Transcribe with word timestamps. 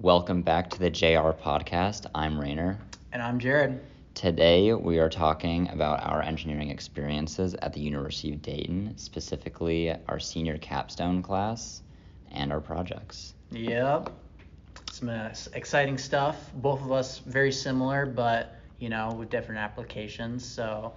Welcome 0.00 0.42
back 0.42 0.70
to 0.70 0.78
the 0.78 0.90
JR 0.90 1.32
podcast. 1.34 2.06
I'm 2.14 2.38
Rainer. 2.38 2.78
And 3.10 3.20
I'm 3.20 3.40
Jared. 3.40 3.80
Today 4.14 4.72
we 4.72 5.00
are 5.00 5.08
talking 5.08 5.68
about 5.70 6.04
our 6.04 6.22
engineering 6.22 6.70
experiences 6.70 7.56
at 7.62 7.72
the 7.72 7.80
University 7.80 8.32
of 8.32 8.40
Dayton, 8.40 8.96
specifically 8.96 9.92
our 10.06 10.20
senior 10.20 10.56
capstone 10.58 11.20
class 11.20 11.82
and 12.30 12.52
our 12.52 12.60
projects. 12.60 13.34
Yep. 13.50 14.12
Some 14.92 15.08
uh, 15.08 15.30
exciting 15.54 15.98
stuff. 15.98 16.52
Both 16.54 16.80
of 16.80 16.92
us 16.92 17.18
very 17.18 17.50
similar, 17.50 18.06
but 18.06 18.54
you 18.78 18.90
know, 18.90 19.12
with 19.18 19.30
different 19.30 19.58
applications. 19.58 20.46
So 20.46 20.94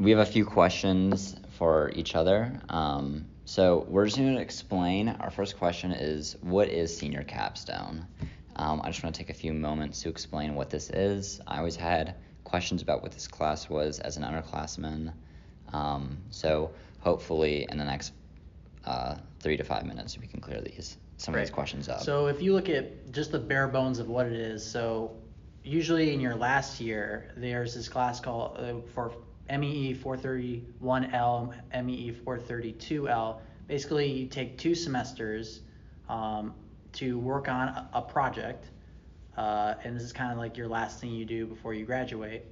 we 0.00 0.10
have 0.10 0.18
a 0.18 0.26
few 0.26 0.44
questions 0.44 1.36
for 1.58 1.92
each 1.94 2.16
other. 2.16 2.60
Um, 2.68 3.24
so 3.52 3.84
we're 3.86 4.06
just 4.06 4.16
going 4.16 4.34
to 4.34 4.40
explain. 4.40 5.10
Our 5.10 5.30
first 5.30 5.58
question 5.58 5.92
is, 5.92 6.36
what 6.40 6.70
is 6.70 6.96
senior 6.96 7.22
capstone? 7.22 8.06
Um, 8.56 8.80
I 8.82 8.86
just 8.88 9.02
want 9.02 9.14
to 9.14 9.18
take 9.18 9.28
a 9.28 9.34
few 9.34 9.52
moments 9.52 10.00
to 10.00 10.08
explain 10.08 10.54
what 10.54 10.70
this 10.70 10.88
is. 10.88 11.38
I 11.46 11.58
always 11.58 11.76
had 11.76 12.14
questions 12.44 12.80
about 12.80 13.02
what 13.02 13.12
this 13.12 13.28
class 13.28 13.68
was 13.68 13.98
as 13.98 14.16
an 14.16 14.22
underclassman. 14.22 15.12
Um, 15.70 16.16
so 16.30 16.70
hopefully 17.00 17.66
in 17.68 17.76
the 17.76 17.84
next 17.84 18.14
uh, 18.86 19.16
three 19.40 19.58
to 19.58 19.64
five 19.64 19.84
minutes 19.84 20.16
we 20.16 20.26
can 20.26 20.40
clear 20.40 20.62
these 20.62 20.96
some 21.18 21.34
right. 21.34 21.42
of 21.42 21.46
these 21.46 21.54
questions 21.54 21.90
up. 21.90 22.00
So 22.00 22.28
if 22.28 22.40
you 22.40 22.54
look 22.54 22.70
at 22.70 23.12
just 23.12 23.32
the 23.32 23.38
bare 23.38 23.68
bones 23.68 23.98
of 23.98 24.08
what 24.08 24.24
it 24.24 24.32
is, 24.32 24.64
so 24.64 25.14
usually 25.62 26.14
in 26.14 26.20
your 26.20 26.36
last 26.36 26.80
year 26.80 27.34
there's 27.36 27.74
this 27.74 27.90
class 27.90 28.18
called 28.18 28.56
uh, 28.56 28.76
for 28.94 29.12
MEE 29.50 29.94
431L, 29.94 31.54
MEE 31.84 32.12
432L. 32.24 33.38
Basically, 33.68 34.10
you 34.10 34.26
take 34.26 34.58
two 34.58 34.74
semesters 34.74 35.60
um, 36.08 36.54
to 36.92 37.18
work 37.18 37.48
on 37.48 37.68
a, 37.68 37.90
a 37.94 38.02
project, 38.02 38.66
uh, 39.36 39.74
and 39.84 39.96
this 39.96 40.02
is 40.02 40.12
kind 40.12 40.32
of 40.32 40.38
like 40.38 40.56
your 40.56 40.68
last 40.68 41.00
thing 41.00 41.10
you 41.10 41.24
do 41.24 41.46
before 41.46 41.74
you 41.74 41.84
graduate. 41.84 42.44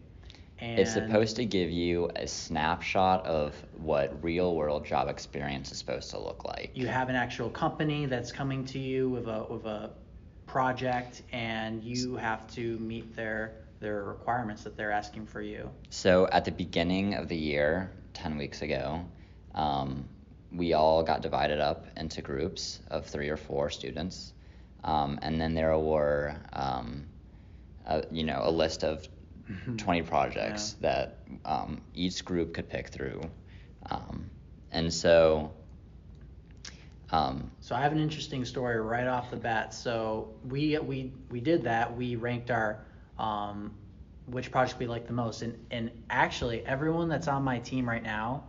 And 0.61 0.79
it's 0.79 0.93
supposed 0.93 1.37
to 1.37 1.47
give 1.47 1.71
you 1.71 2.11
a 2.17 2.27
snapshot 2.27 3.25
of 3.25 3.55
what 3.79 4.23
real 4.23 4.55
world 4.55 4.85
job 4.85 5.09
experience 5.09 5.73
is 5.73 5.79
supposed 5.79 6.11
to 6.11 6.19
look 6.19 6.45
like. 6.45 6.71
You 6.75 6.87
have 6.87 7.09
an 7.09 7.17
actual 7.17 7.49
company 7.49 8.05
that's 8.05 8.31
coming 8.31 8.67
to 8.67 8.79
you 8.79 9.09
with 9.09 9.27
a 9.27 9.47
with 9.49 9.65
a 9.65 9.91
project 10.47 11.23
and 11.33 11.83
you 11.83 12.17
have 12.17 12.53
to 12.55 12.79
meet 12.79 13.15
their 13.17 13.55
their 13.81 14.05
requirements 14.05 14.63
that 14.65 14.77
they're 14.77 14.93
asking 14.93 15.27
for 15.27 15.41
you. 15.41 15.71
So 15.89 16.29
at 16.31 16.45
the 16.45 16.53
beginning 16.53 17.15
of 17.15 17.29
the 17.29 17.37
year, 17.37 17.91
10 18.13 18.37
weeks 18.37 18.63
ago, 18.63 19.05
um, 19.55 20.09
we 20.53 20.75
all 20.75 21.03
got 21.03 21.23
divided 21.23 21.61
up 21.61 21.87
into 21.97 22.23
groups 22.23 22.81
of 22.91 23.07
three 23.07 23.31
or 23.31 23.37
four 23.37 23.71
students. 23.71 24.33
Um, 24.85 25.19
and 25.23 25.41
then 25.41 25.55
there 25.55 25.77
were, 25.79 26.37
um, 26.53 27.07
a, 27.87 28.05
you 28.11 28.25
know, 28.25 28.43
a 28.45 28.51
list 28.51 28.85
of 28.85 29.09
mm-hmm. 29.51 29.77
20 29.77 30.03
projects 30.03 30.77
yeah. 30.81 30.89
that 30.89 31.19
um, 31.45 31.81
each 31.95 32.25
group 32.25 32.55
could 32.55 32.69
pick 32.69 32.89
through. 32.89 33.23
Um, 33.91 34.31
and 34.71 34.93
so. 34.93 35.53
Um, 37.13 37.51
so 37.61 37.75
I 37.75 37.81
have 37.81 37.91
an 37.91 37.99
interesting 37.99 38.45
story 38.45 38.81
right 38.81 39.09
off 39.09 39.31
the 39.33 39.37
bat. 39.37 39.75
So 39.75 40.33
we 40.49 40.79
we 40.79 41.13
we 41.29 41.41
did 41.41 41.65
that. 41.65 41.97
We 41.97 42.15
ranked 42.15 42.53
our 42.53 42.85
um, 43.21 43.73
which 44.27 44.51
project 44.51 44.79
we 44.81 44.87
like 44.87 45.07
the 45.07 45.13
most. 45.13 45.43
And, 45.43 45.55
and 45.71 45.91
actually, 46.09 46.65
everyone 46.67 47.09
that's 47.09 47.29
on 47.29 47.43
my 47.43 47.59
team 47.59 47.89
right 47.89 48.03
now, 48.03 48.45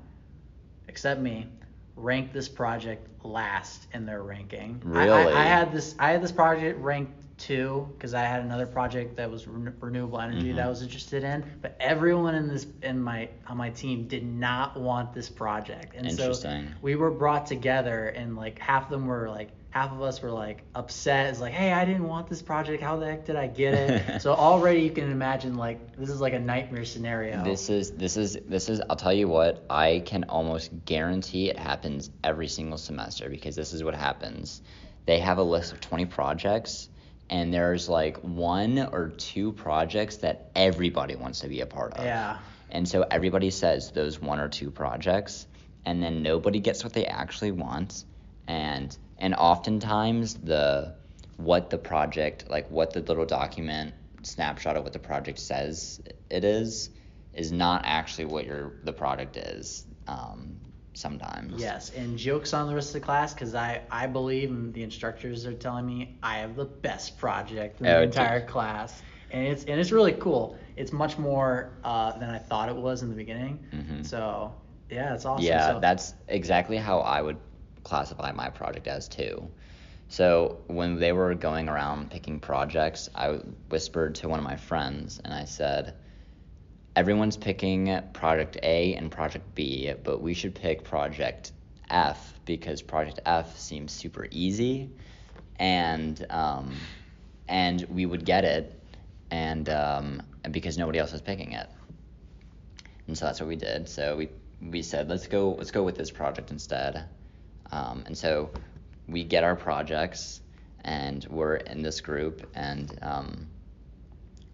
except 0.88 1.20
me, 1.20 1.48
ranked 1.96 2.34
this 2.34 2.48
project 2.48 3.08
last 3.24 3.88
in 3.94 4.06
their 4.06 4.24
ranking. 4.24 4.82
Really? 4.84 5.12
I, 5.12 5.42
I, 5.42 5.44
had 5.44 5.72
this 5.72 5.96
I 6.00 6.12
had 6.12 6.24
this 6.24 6.32
project 6.32 6.80
ranked 6.80 7.14
two 7.38 7.90
because 7.98 8.14
I 8.14 8.22
had 8.22 8.42
another 8.44 8.66
project 8.66 9.18
that 9.18 9.30
was 9.30 9.48
re- 9.48 9.72
renewable 9.80 10.20
energy 10.20 10.48
mm-hmm. 10.48 10.56
that 10.56 10.66
I 10.66 10.70
was 10.70 10.82
interested 10.82 11.24
in. 11.24 11.44
But 11.62 11.76
everyone 11.80 12.36
in 12.36 12.48
this 12.48 12.66
in 12.82 13.02
my 13.02 13.30
on 13.48 13.58
my 13.58 13.72
team 13.72 14.08
did 14.08 14.24
not 14.26 14.80
want 14.80 15.14
this 15.14 15.30
project, 15.30 15.96
and 15.96 16.12
so 16.12 16.34
we 16.82 16.96
were 16.96 17.12
brought 17.12 17.46
together, 17.46 18.08
and 18.10 18.36
like 18.36 18.58
half 18.60 18.86
of 18.86 18.90
them 18.90 19.06
were 19.06 19.30
like 19.30 19.50
half 19.72 19.92
of 19.92 20.02
us 20.02 20.22
were 20.22 20.30
like 20.30 20.62
upset. 20.76 21.28
It's 21.28 21.40
like, 21.40 21.54
hey, 21.54 21.72
I 21.74 21.84
didn't 21.86 22.08
want 22.08 22.28
this 22.28 22.42
project. 22.42 22.84
How 22.84 22.98
the 22.98 23.08
heck 23.08 23.26
did 23.26 23.36
I 23.36 23.48
get 23.48 23.74
it? 23.74 24.22
so 24.22 24.34
already 24.34 24.82
you 24.82 24.92
can 24.92 25.12
imagine 25.12 25.56
like 25.56 25.96
this 25.98 26.10
is 26.10 26.22
like 26.22 26.34
a 26.34 26.40
nightmare 26.40 26.86
scenario. 26.86 27.44
This 27.44 27.70
is 27.70 27.92
this 27.92 28.18
is 28.18 28.38
this 28.48 28.70
is. 28.70 28.82
I'll 28.90 28.96
tell 28.96 29.14
you 29.14 29.28
what. 29.28 29.66
I 29.70 30.04
can 30.06 30.26
almost 30.26 30.72
guarantee 30.86 31.50
it 31.50 31.58
happens 31.58 32.12
every 32.24 32.48
single 32.48 32.78
semester 32.78 33.30
because 33.30 33.56
this 33.56 33.74
is 33.74 33.84
what 33.84 33.96
happens. 33.96 34.62
They 35.06 35.20
have 35.20 35.40
a 35.40 35.44
list 35.44 35.74
of 35.74 35.82
20 35.82 36.06
projects. 36.06 36.90
And 37.30 37.54
there's 37.54 37.88
like 37.88 38.18
one 38.18 38.78
or 38.78 39.08
two 39.08 39.54
projects 39.54 40.18
that 40.18 40.52
everybody 40.54 41.16
wants 41.16 41.40
to 41.40 41.48
be 41.48 41.62
a 41.62 41.66
part 41.66 41.94
of. 41.94 42.04
Yeah. 42.04 42.40
And 42.72 42.88
so 42.88 43.06
everybody 43.10 43.50
says 43.52 43.92
those 43.92 44.22
one 44.22 44.40
or 44.40 44.50
two 44.50 44.70
projects, 44.70 45.48
and 45.86 46.04
then 46.04 46.24
nobody 46.24 46.60
gets 46.60 46.84
what 46.84 46.92
they 46.92 47.06
actually 47.06 47.52
want. 47.52 48.04
And 48.48 48.98
and 49.22 49.36
oftentimes 49.36 50.34
the 50.34 50.94
what 51.38 51.70
the 51.70 51.78
project 51.78 52.50
like 52.50 52.70
what 52.70 52.92
the 52.92 53.00
little 53.02 53.26
document 53.26 53.94
snapshot 54.24 54.76
of 54.76 54.84
what 54.84 54.92
the 54.92 55.00
project 55.00 55.40
says 55.40 56.02
it 56.30 56.44
is 56.44 56.90
is 57.34 57.52
not 57.52 57.84
actually 57.86 58.26
what 58.26 58.46
your 58.46 58.74
the 58.84 58.92
product 58.92 59.38
is 59.38 59.86
um, 60.08 60.58
sometimes. 60.94 61.62
Yes 61.62 61.92
and 61.96 62.18
jokes 62.18 62.54
on 62.54 62.68
the 62.68 62.76
rest 62.76 62.90
of 62.90 62.94
the 62.94 63.00
class 63.00 63.34
because 63.34 63.56
i 63.56 63.82
i 63.90 64.06
believe 64.06 64.50
and 64.50 64.74
the 64.74 64.84
instructors 64.84 65.46
are 65.46 65.54
telling 65.54 65.86
me 65.86 66.18
i 66.22 66.40
have 66.40 66.56
the 66.56 66.66
best 66.66 67.18
project 67.18 67.80
in 67.80 67.86
the 67.86 67.98
oh, 67.98 68.02
entire 68.02 68.46
class. 68.46 69.02
And 69.32 69.48
it's 69.48 69.64
and 69.64 69.80
it's 69.80 69.94
really 69.94 70.12
cool. 70.14 70.58
It's 70.76 70.92
much 70.92 71.18
more 71.18 71.72
uh, 71.86 72.18
than 72.20 72.30
i 72.30 72.38
thought 72.38 72.68
it 72.70 72.76
was 72.76 73.02
in 73.04 73.10
the 73.10 73.16
beginning. 73.16 73.66
Mm-hmm. 73.72 74.04
so 74.04 74.54
yeah 74.90 75.14
it's 75.14 75.26
awesome. 75.26 75.46
Yeah 75.46 75.74
so, 75.74 75.80
that's 75.80 76.16
exactly 76.28 76.78
how 76.78 77.00
i 77.00 77.22
would 77.22 77.38
classify 77.84 78.32
my 78.32 78.50
project 78.50 78.88
as 78.88 79.08
too. 79.08 79.50
So 80.10 80.60
when 80.68 81.00
they 81.00 81.14
were 81.14 81.34
going 81.36 81.70
around 81.70 82.12
picking 82.12 82.40
projects, 82.40 83.10
I 83.16 83.40
whispered 83.70 84.16
to 84.16 84.30
one 84.30 84.40
of 84.40 84.46
my 84.46 84.58
friends 84.58 85.22
and 85.24 85.34
I 85.34 85.46
said, 85.46 85.96
everyone's 86.96 87.38
picking 87.38 88.02
project 88.14 88.58
A 88.62 88.94
and 88.96 89.10
project 89.10 89.56
B, 89.56 89.94
but 90.04 90.22
we 90.22 90.34
should 90.34 90.54
pick 90.54 90.84
project 90.84 91.54
F 91.90 92.34
because 92.46 92.82
project 92.82 93.22
F 93.26 93.58
seems 93.58 93.92
super 93.92 94.28
easy 94.32 94.90
and 95.58 96.26
um, 96.30 96.74
and 97.48 97.86
we 97.90 98.06
would 98.06 98.26
get 98.26 98.44
it 98.44 98.82
and 99.30 99.70
um, 99.70 100.24
because 100.52 100.78
nobody 100.78 101.00
else 101.00 101.12
was 101.12 101.22
picking 101.22 101.54
it. 101.54 101.70
And 103.08 103.18
so 103.18 103.26
that's 103.26 103.40
what 103.40 103.48
we 103.48 103.56
did. 103.56 103.88
So 103.88 104.18
we 104.18 104.30
we 104.62 104.82
said 104.82 105.10
let's 105.10 105.28
go 105.28 105.52
let's 105.52 105.72
go 105.72 105.84
with 105.84 105.96
this 105.96 106.12
project 106.12 106.52
instead. 106.52 107.06
Um, 107.72 108.04
and 108.06 108.18
so 108.18 108.52
we 109.08 109.24
get 109.24 109.44
our 109.44 109.56
projects 109.56 110.42
and 110.84 111.26
we're 111.30 111.56
in 111.56 111.82
this 111.82 112.02
group 112.02 112.50
and 112.56 112.98
um, 113.02 113.48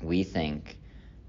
we 0.01 0.23
think 0.23 0.77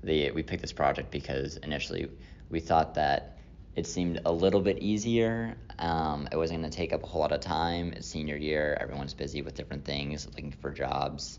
the 0.03 0.31
we 0.31 0.43
picked 0.43 0.63
this 0.63 0.73
project 0.73 1.11
because 1.11 1.57
initially 1.59 2.09
we 2.51 2.61
thought 2.61 2.95
that 2.95 3.39
it 3.77 3.87
seemed 3.87 4.21
a 4.25 4.33
little 4.33 4.61
bit 4.61 4.79
easier. 4.79 5.57
Um, 5.79 6.29
it 6.33 6.37
wasn't 6.37 6.61
going 6.61 6.71
to 6.71 6.77
take 6.77 6.93
up 6.93 7.05
a 7.05 7.07
whole 7.07 7.21
lot 7.21 7.33
of 7.33 7.41
time. 7.41 7.93
It's 7.93 8.09
senior 8.09 8.37
year, 8.37 8.77
everyone's 8.81 9.15
busy 9.15 9.43
with 9.43 9.55
different 9.55 9.85
things, 9.85 10.27
looking 10.27 10.51
for 10.51 10.73
jobs. 10.73 11.39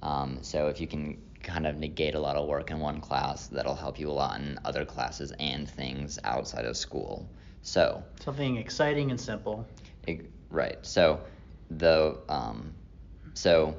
Um, 0.00 0.38
so 0.42 0.68
if 0.68 0.80
you 0.80 0.86
can 0.86 1.20
kind 1.42 1.66
of 1.66 1.76
negate 1.76 2.14
a 2.14 2.20
lot 2.20 2.36
of 2.36 2.46
work 2.46 2.70
in 2.70 2.78
one 2.78 3.00
class, 3.00 3.48
that'll 3.48 3.74
help 3.74 3.98
you 3.98 4.10
a 4.10 4.12
lot 4.12 4.38
in 4.40 4.58
other 4.64 4.84
classes 4.84 5.32
and 5.40 5.68
things 5.68 6.18
outside 6.22 6.64
of 6.64 6.76
school. 6.76 7.28
So 7.62 8.02
something 8.20 8.56
exciting 8.56 9.10
and 9.10 9.20
simple. 9.20 9.66
Right. 10.50 10.78
So 10.82 11.20
the 11.70 12.18
um, 12.28 12.74
so 13.34 13.74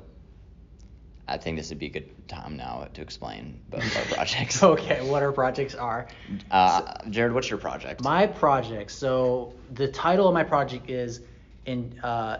I 1.27 1.37
think 1.37 1.57
this 1.57 1.69
would 1.69 1.79
be 1.79 1.85
a 1.85 1.89
good 1.89 2.27
time 2.27 2.57
now 2.57 2.87
to 2.93 3.01
explain 3.01 3.61
both 3.69 3.95
our 3.95 4.03
projects. 4.15 4.63
okay, 4.63 5.07
what 5.09 5.23
our 5.23 5.31
projects 5.31 5.75
are. 5.75 6.07
Uh, 6.51 6.93
Jared, 7.09 7.33
what's 7.33 7.49
your 7.49 7.59
project? 7.59 8.03
My 8.03 8.27
project. 8.27 8.91
So 8.91 9.53
the 9.71 9.87
title 9.87 10.27
of 10.27 10.33
my 10.33 10.43
project 10.43 10.89
is 10.89 11.21
in 11.65 11.99
uh, 12.03 12.39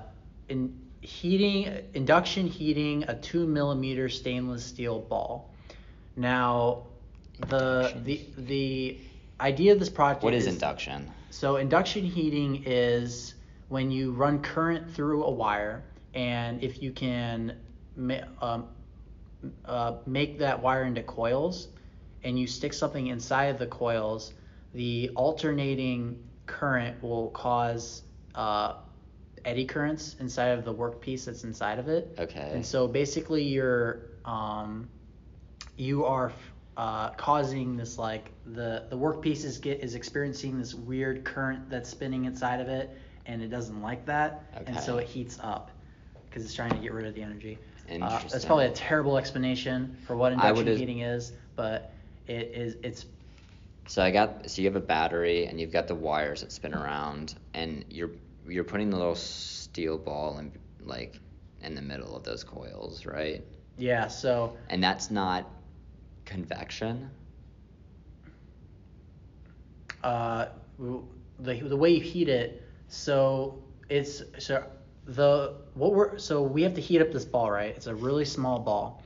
in 0.50 0.80
heating 1.02 1.78
induction 1.94 2.48
heating 2.48 3.04
a 3.04 3.16
two 3.16 3.46
millimeter 3.46 4.10
stainless 4.10 4.66
steel 4.66 5.00
ball. 5.00 5.54
Now, 6.16 6.84
the 7.48 7.94
the 8.04 8.26
the 8.38 8.98
idea 9.40 9.74
of 9.74 9.80
this 9.80 9.90
project. 9.90 10.24
What 10.24 10.34
is, 10.34 10.48
is 10.48 10.54
induction? 10.54 11.12
So 11.30 11.56
induction 11.58 12.06
heating 12.06 12.64
is 12.66 13.36
when 13.74 13.90
you 13.90 14.12
run 14.12 14.40
current 14.40 14.88
through 14.92 15.24
a 15.24 15.32
wire, 15.32 15.84
and 16.14 16.64
if 16.64 16.84
you 16.84 16.92
can 16.92 17.58
um, 18.40 18.68
uh, 19.66 19.96
make 20.06 20.38
that 20.38 20.62
wire 20.62 20.84
into 20.84 21.02
coils, 21.02 21.70
and 22.24 22.38
you 22.38 22.46
stick 22.46 22.72
something 22.72 23.08
inside 23.08 23.46
of 23.46 23.58
the 23.58 23.66
coils, 23.66 24.34
the 24.76 25.10
alternating 25.16 26.24
current 26.46 27.02
will 27.02 27.32
cause 27.32 28.04
uh, 28.36 28.76
eddy 29.44 29.66
currents 29.66 30.18
inside 30.20 30.50
of 30.50 30.66
the 30.66 30.74
workpiece 30.74 31.26
that's 31.26 31.44
inside 31.44 31.80
of 31.80 31.88
it. 31.88 32.16
Okay. 32.20 32.52
And 32.54 32.64
so 32.64 32.88
basically, 32.88 33.42
you're 33.42 34.02
um, 34.24 34.88
you 35.78 36.06
are 36.06 36.32
uh, 36.78 37.10
causing 37.12 37.76
this 37.76 37.98
like 37.98 38.34
the 38.46 38.86
the 38.92 38.96
workpiece 38.96 39.44
is 39.44 39.58
get 39.58 39.80
is 39.80 39.96
experiencing 39.96 40.60
this 40.60 40.76
weird 40.76 41.24
current 41.24 41.72
that's 41.72 41.90
spinning 41.90 42.26
inside 42.26 42.62
of 42.62 42.68
it, 42.68 42.96
and 43.26 43.42
it 43.42 43.50
doesn't 43.50 43.82
like 43.82 44.06
that, 44.06 44.44
and 44.66 44.80
so 44.80 44.98
it 44.98 45.08
heats 45.08 45.40
up 45.42 45.72
because 46.30 46.44
it's 46.44 46.54
trying 46.54 46.74
to 46.74 46.80
get 46.80 46.94
rid 46.94 47.06
of 47.06 47.14
the 47.16 47.22
energy. 47.22 47.60
Uh, 48.02 48.20
that's 48.30 48.46
probably 48.46 48.66
a 48.66 48.72
terrible 48.72 49.18
explanation 49.18 49.98
for 50.06 50.16
what 50.16 50.32
induction 50.32 50.72
heating 50.72 51.00
is, 51.00 51.34
but 51.56 51.94
it 52.28 52.52
is 52.54 52.76
it's 52.84 53.06
So 53.88 54.04
I 54.04 54.12
got 54.12 54.50
so 54.50 54.62
you 54.62 54.68
have 54.68 54.76
a 54.76 54.80
battery 54.86 55.46
and 55.46 55.60
you've 55.60 55.72
got 55.72 55.88
the 55.88 55.96
wires 55.96 56.42
that 56.42 56.52
spin 56.52 56.74
around 56.74 57.36
and 57.54 57.86
you're 57.90 58.12
you're 58.48 58.64
putting 58.64 58.90
the 58.90 58.98
little 58.98 59.16
steel 59.16 59.98
ball 59.98 60.38
in 60.40 60.52
like 60.82 61.20
in 61.62 61.76
the 61.76 61.82
middle 61.82 62.16
of 62.16 62.24
those 62.24 62.44
coils, 62.44 63.06
right? 63.06 63.44
yeah. 63.78 64.08
So 64.08 64.58
And 64.70 64.84
that's 64.84 65.12
not 65.12 65.50
convection. 66.26 67.12
uh, 70.04 70.48
the 71.40 71.60
the 71.60 71.78
way 71.78 71.90
you 71.92 72.02
heat 72.02 72.30
it, 72.30 72.63
so 72.94 73.58
it's 73.90 74.22
so 74.38 74.64
the 75.06 75.56
what 75.74 75.94
we're 75.94 76.18
so 76.20 76.44
we 76.44 76.62
have 76.62 76.76
to 76.76 76.82
heat 76.82 77.02
up 77.02 77.12
this 77.12 77.26
ball, 77.26 77.50
right? 77.50 77.76
It's 77.76 77.88
a 77.88 77.96
really 77.96 78.24
small 78.24 78.60
ball. 78.60 79.02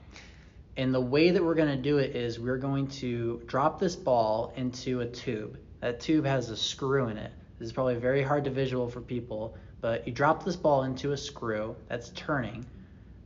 And 0.75 0.93
the 0.93 1.01
way 1.01 1.31
that 1.31 1.43
we're 1.43 1.55
going 1.55 1.75
to 1.75 1.81
do 1.81 1.97
it 1.97 2.15
is 2.15 2.37
we're 2.37 2.57
going 2.57 2.87
to 2.87 3.41
drop 3.47 3.79
this 3.79 3.95
ball 3.95 4.53
into 4.57 4.99
a 4.99 5.07
tube. 5.07 5.57
That 5.79 6.01
tube 6.01 6.25
has 6.25 6.49
a 6.49 6.57
screw 6.57 7.07
in 7.07 7.17
it. 7.17 7.31
This 7.57 7.67
is 7.67 7.73
probably 7.73 7.95
very 7.95 8.21
hard 8.21 8.43
to 8.43 8.51
visual 8.51 8.87
for 8.89 9.01
people, 9.01 9.55
but 9.81 10.05
you 10.05 10.13
drop 10.13 10.43
this 10.43 10.57
ball 10.57 10.83
into 10.83 11.13
a 11.13 11.17
screw 11.17 11.75
that's 11.87 12.09
turning. 12.09 12.65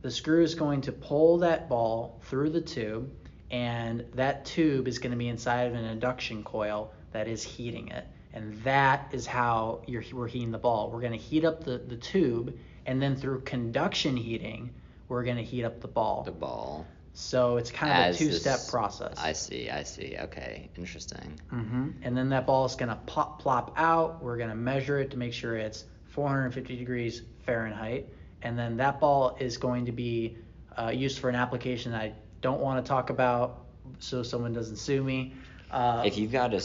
The 0.00 0.10
screw 0.10 0.42
is 0.42 0.54
going 0.54 0.80
to 0.82 0.92
pull 0.92 1.38
that 1.38 1.68
ball 1.68 2.20
through 2.22 2.50
the 2.50 2.60
tube, 2.60 3.10
and 3.50 4.06
that 4.14 4.46
tube 4.46 4.88
is 4.88 4.98
going 4.98 5.12
to 5.12 5.18
be 5.18 5.28
inside 5.28 5.66
of 5.66 5.74
an 5.74 5.84
induction 5.84 6.42
coil 6.44 6.92
that 7.12 7.28
is 7.28 7.42
heating 7.42 7.88
it. 7.88 8.06
And 8.34 8.62
that 8.62 9.08
is 9.12 9.26
how 9.26 9.82
you're, 9.86 10.02
we're 10.12 10.26
heating 10.28 10.50
the 10.52 10.58
ball. 10.58 10.90
We're 10.90 11.00
going 11.00 11.12
to 11.12 11.18
heat 11.18 11.44
up 11.44 11.64
the, 11.64 11.78
the 11.78 11.96
tube, 11.96 12.56
and 12.86 13.00
then 13.00 13.14
through 13.16 13.42
conduction 13.42 14.16
heating, 14.16 14.70
we're 15.08 15.22
going 15.24 15.36
to 15.36 15.42
heat 15.44 15.64
up 15.64 15.80
the 15.80 15.88
ball. 15.88 16.22
The 16.24 16.32
ball. 16.32 16.86
So 17.14 17.58
it's 17.58 17.70
kind 17.70 17.92
of 17.92 17.98
As 17.98 18.16
a 18.16 18.24
two-step 18.24 18.54
this- 18.60 18.70
process. 18.70 19.18
I 19.18 19.32
see, 19.34 19.68
I 19.68 19.82
see. 19.82 20.16
Okay, 20.18 20.70
interesting. 20.78 21.38
hmm 21.50 21.90
And 22.02 22.16
then 22.16 22.30
that 22.30 22.46
ball 22.46 22.64
is 22.64 22.74
gonna 22.74 22.98
pop, 23.04 23.38
plop 23.38 23.74
out. 23.76 24.22
We're 24.22 24.38
gonna 24.38 24.54
measure 24.54 24.98
it 24.98 25.10
to 25.10 25.18
make 25.18 25.34
sure 25.34 25.56
it's 25.56 25.84
450 26.06 26.74
degrees 26.74 27.20
Fahrenheit, 27.44 28.08
and 28.40 28.58
then 28.58 28.78
that 28.78 28.98
ball 28.98 29.36
is 29.38 29.58
going 29.58 29.84
to 29.84 29.92
be 29.92 30.38
uh, 30.78 30.88
used 30.88 31.18
for 31.18 31.28
an 31.28 31.34
application 31.36 31.92
I 31.92 32.14
don't 32.40 32.60
want 32.60 32.82
to 32.82 32.88
talk 32.88 33.10
about, 33.10 33.58
so 33.98 34.22
someone 34.22 34.54
doesn't 34.54 34.76
sue 34.76 35.02
me. 35.04 35.34
Uh, 35.70 36.04
If 36.06 36.16
you've 36.16 36.32
got 36.32 36.54
a 36.54 36.62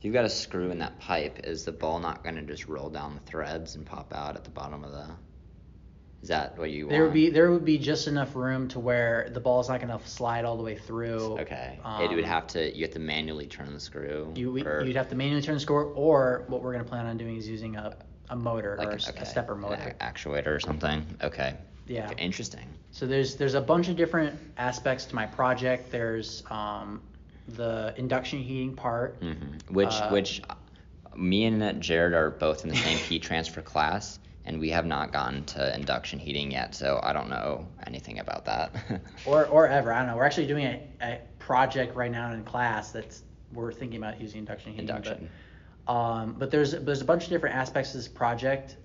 if 0.00 0.04
you've 0.06 0.14
got 0.14 0.24
a 0.24 0.30
screw 0.30 0.70
in 0.70 0.78
that 0.78 0.98
pipe, 0.98 1.40
is 1.44 1.66
the 1.66 1.72
ball 1.72 1.98
not 2.00 2.24
going 2.24 2.36
to 2.36 2.40
just 2.42 2.66
roll 2.66 2.88
down 2.88 3.14
the 3.14 3.20
threads 3.30 3.74
and 3.74 3.84
pop 3.84 4.14
out 4.14 4.34
at 4.34 4.44
the 4.44 4.50
bottom 4.50 4.82
of 4.82 4.92
the? 4.92 5.06
Is 6.22 6.28
that 6.28 6.56
what 6.58 6.70
you 6.70 6.88
there 6.88 7.00
would 7.00 7.06
want? 7.08 7.14
be 7.14 7.28
there 7.28 7.50
would 7.50 7.66
be 7.66 7.76
just 7.76 8.06
enough 8.08 8.34
room 8.34 8.66
to 8.68 8.80
where 8.80 9.28
the 9.34 9.40
ball 9.40 9.60
is 9.60 9.68
not 9.68 9.78
gonna 9.80 10.00
slide 10.06 10.46
all 10.46 10.56
the 10.56 10.62
way 10.62 10.74
through. 10.74 11.38
Okay. 11.40 11.78
it 12.00 12.10
would 12.10 12.18
Um, 12.24 12.30
have 12.30 12.46
to. 12.48 12.74
You 12.74 12.84
have 12.84 12.94
to 12.94 12.98
manually 12.98 13.46
turn 13.46 13.74
the 13.74 13.80
screw. 13.80 14.32
You 14.34 14.52
would- 14.52 14.66
or- 14.66 14.82
you'd 14.84 14.96
have 14.96 15.10
to 15.10 15.16
manually 15.16 15.42
turn 15.42 15.54
the 15.54 15.60
screw, 15.60 15.92
or 15.92 16.44
what 16.48 16.62
we're 16.62 16.72
gonna 16.72 16.84
plan 16.84 17.04
on 17.04 17.18
doing 17.18 17.36
is 17.36 17.46
using 17.46 17.76
a, 17.76 17.94
a 18.30 18.36
motor 18.36 18.76
like 18.78 18.88
or 18.88 18.92
an- 18.92 19.00
okay, 19.06 19.20
a 19.20 19.26
stepper 19.26 19.54
motor. 19.54 19.94
actuator 20.00 20.46
or 20.48 20.60
something. 20.60 21.04
Okay. 21.22 21.54
Yeah. 21.86 22.10
Interesting. 22.18 22.66
So 22.90 23.06
there's 23.06 23.36
there's 23.36 23.54
a 23.54 23.60
bunch 23.60 23.88
of 23.88 23.96
different 23.96 24.38
aspects 24.56 25.04
to 25.06 25.14
my 25.14 25.26
project. 25.26 25.90
There's 25.90 26.42
um, 26.50 27.00
the 27.56 27.94
induction 27.96 28.38
heating 28.40 28.74
part. 28.74 29.16
hmm 29.20 29.34
Which 29.68 29.88
Uh, 29.88 30.08
which 30.10 30.42
me 31.16 31.44
and 31.44 31.82
Jared 31.82 32.14
are 32.14 32.30
both 32.30 32.62
in 32.64 32.70
the 32.70 32.76
same 32.76 32.96
heat 32.96 33.22
transfer 33.22 33.60
class, 33.60 34.18
and 34.44 34.58
we 34.58 34.70
have 34.70 34.86
not 34.86 35.12
gotten 35.12 35.44
to 35.44 35.74
induction 35.74 36.18
heating 36.18 36.50
yet, 36.50 36.74
so 36.74 37.00
I 37.02 37.12
don't 37.12 37.28
know 37.28 37.66
anything 37.86 38.18
about 38.20 38.44
that. 38.46 38.72
Or 39.26 39.46
or 39.46 39.68
ever. 39.68 39.92
I 39.92 39.98
don't 39.98 40.08
know. 40.08 40.16
We're 40.16 40.24
actually 40.24 40.46
doing 40.46 40.66
a, 40.66 40.82
a 41.02 41.20
project 41.38 41.94
right 41.96 42.10
now 42.10 42.32
in 42.32 42.44
class 42.44 42.90
that's 42.92 43.22
we're 43.52 43.72
thinking 43.72 43.98
about 43.98 44.20
using 44.20 44.38
induction 44.38 44.72
heating. 44.72 44.88
Induction. 44.88 45.28
But, 45.86 45.92
um, 45.92 46.36
but 46.38 46.50
there's 46.50 46.72
there's 46.72 47.00
a 47.00 47.04
bunch 47.04 47.24
of 47.24 47.30
different 47.30 47.56
aspects 47.56 47.90
to 47.92 47.98
this 47.98 48.08
project. 48.08 48.76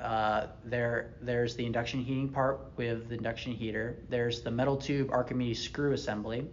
Uh, 0.00 0.46
there 0.64 1.14
there's 1.20 1.56
the 1.56 1.66
induction 1.66 2.02
heating 2.02 2.28
part 2.28 2.60
with 2.76 3.08
the 3.08 3.14
induction 3.14 3.52
heater. 3.52 3.98
There's 4.08 4.42
the 4.42 4.50
metal 4.50 4.76
tube 4.76 5.10
Archimedes 5.10 5.62
screw 5.62 5.92
assembly. 5.92 6.46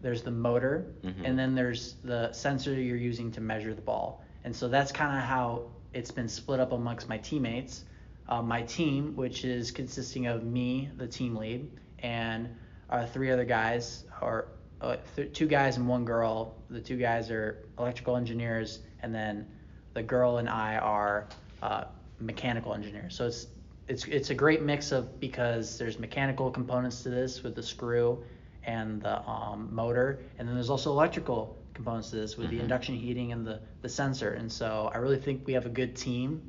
There's 0.00 0.22
the 0.22 0.30
motor, 0.30 0.86
Mhm. 1.02 1.24
and 1.24 1.38
then 1.38 1.54
there's 1.54 1.94
the 2.04 2.32
sensor 2.32 2.72
you're 2.74 2.96
using 2.96 3.30
to 3.32 3.40
measure 3.40 3.74
the 3.74 3.82
ball. 3.82 4.22
And 4.44 4.54
so 4.54 4.68
that's 4.68 4.92
kind 4.92 5.16
of 5.16 5.24
how 5.24 5.64
it's 5.92 6.10
been 6.10 6.28
split 6.28 6.60
up 6.60 6.72
amongst 6.72 7.08
my 7.08 7.18
teammates. 7.18 7.84
Uh, 8.28 8.42
my 8.42 8.62
team, 8.62 9.16
which 9.16 9.44
is 9.44 9.70
consisting 9.70 10.26
of 10.26 10.44
me, 10.44 10.90
the 10.96 11.06
team 11.06 11.34
lead, 11.34 11.70
and 12.00 12.48
uh, 12.90 13.06
three 13.06 13.30
other 13.30 13.44
guys, 13.44 14.04
or 14.22 14.48
uh, 14.80 14.96
th- 15.16 15.32
two 15.32 15.46
guys 15.46 15.76
and 15.78 15.88
one 15.88 16.04
girl. 16.04 16.54
The 16.70 16.80
two 16.80 16.96
guys 16.96 17.30
are 17.30 17.64
electrical 17.78 18.16
engineers, 18.16 18.80
and 19.02 19.12
then 19.14 19.46
the 19.94 20.02
girl 20.02 20.38
and 20.38 20.48
I 20.48 20.76
are 20.76 21.26
uh, 21.62 21.84
mechanical 22.20 22.74
engineers. 22.74 23.16
So 23.16 23.26
it's 23.26 23.46
it's 23.88 24.04
it's 24.04 24.30
a 24.30 24.34
great 24.34 24.62
mix 24.62 24.92
of 24.92 25.18
because 25.18 25.78
there's 25.78 25.98
mechanical 25.98 26.50
components 26.50 27.02
to 27.04 27.08
this 27.10 27.42
with 27.42 27.54
the 27.54 27.62
screw 27.62 28.22
and 28.64 29.00
the 29.02 29.20
um, 29.28 29.68
motor, 29.72 30.20
and 30.38 30.46
then 30.48 30.54
there's 30.54 30.70
also 30.70 30.90
electrical 30.90 31.56
components 31.74 32.10
to 32.10 32.16
this 32.16 32.36
with 32.36 32.50
the 32.50 32.56
Mhm. 32.58 32.62
induction 32.62 32.94
heating 32.96 33.32
and 33.32 33.46
the 33.46 33.60
the 33.82 33.88
sensor. 33.88 34.32
And 34.32 34.50
so 34.50 34.90
I 34.92 34.98
really 34.98 35.18
think 35.18 35.46
we 35.46 35.52
have 35.52 35.66
a 35.66 35.70
good 35.70 35.94
team. 35.96 36.42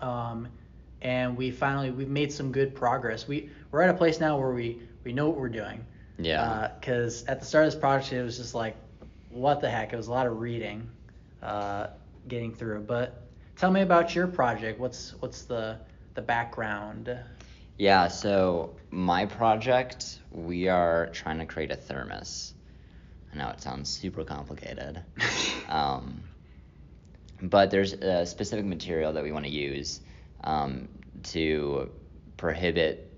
Um, 0.00 0.48
and 1.02 1.36
we 1.36 1.50
finally 1.50 1.90
we've 1.90 2.08
made 2.08 2.32
some 2.32 2.50
good 2.52 2.74
progress. 2.74 3.26
We 3.28 3.50
we're 3.70 3.82
at 3.82 3.90
a 3.90 3.94
place 3.94 4.20
now 4.20 4.38
where 4.38 4.50
we 4.52 4.80
we 5.04 5.12
know 5.12 5.28
what 5.28 5.38
we're 5.38 5.48
doing. 5.48 5.84
Yeah. 6.18 6.70
Because 6.78 7.24
at 7.26 7.40
the 7.40 7.46
start 7.46 7.66
of 7.66 7.72
this 7.72 7.80
project, 7.80 8.12
it 8.12 8.22
was 8.22 8.36
just 8.36 8.54
like, 8.54 8.76
what 9.30 9.60
the 9.60 9.70
heck? 9.70 9.92
It 9.92 9.96
was 9.96 10.08
a 10.08 10.10
lot 10.10 10.26
of 10.26 10.40
reading, 10.40 10.86
uh, 11.42 11.86
getting 12.28 12.52
through. 12.54 12.80
But 12.82 13.22
tell 13.56 13.70
me 13.70 13.80
about 13.82 14.14
your 14.14 14.26
project. 14.26 14.78
What's 14.80 15.14
what's 15.20 15.42
the 15.44 15.78
the 16.14 16.22
background? 16.22 17.08
Yeah, 17.78 18.08
so 18.08 18.74
my 18.90 19.26
project, 19.26 20.18
we 20.30 20.68
are 20.68 21.08
trying 21.12 21.38
to 21.38 21.46
create 21.46 21.70
a 21.70 21.76
thermos. 21.76 22.54
I 23.32 23.36
know 23.38 23.48
it 23.50 23.60
sounds 23.60 23.88
super 23.88 24.24
complicated. 24.24 25.02
um, 25.68 26.22
but 27.42 27.70
there's 27.70 27.92
a 27.94 28.26
specific 28.26 28.64
material 28.64 29.12
that 29.12 29.22
we 29.22 29.32
want 29.32 29.46
to 29.46 29.50
use 29.50 30.00
um, 30.44 30.88
to 31.24 31.90
prohibit 32.36 33.10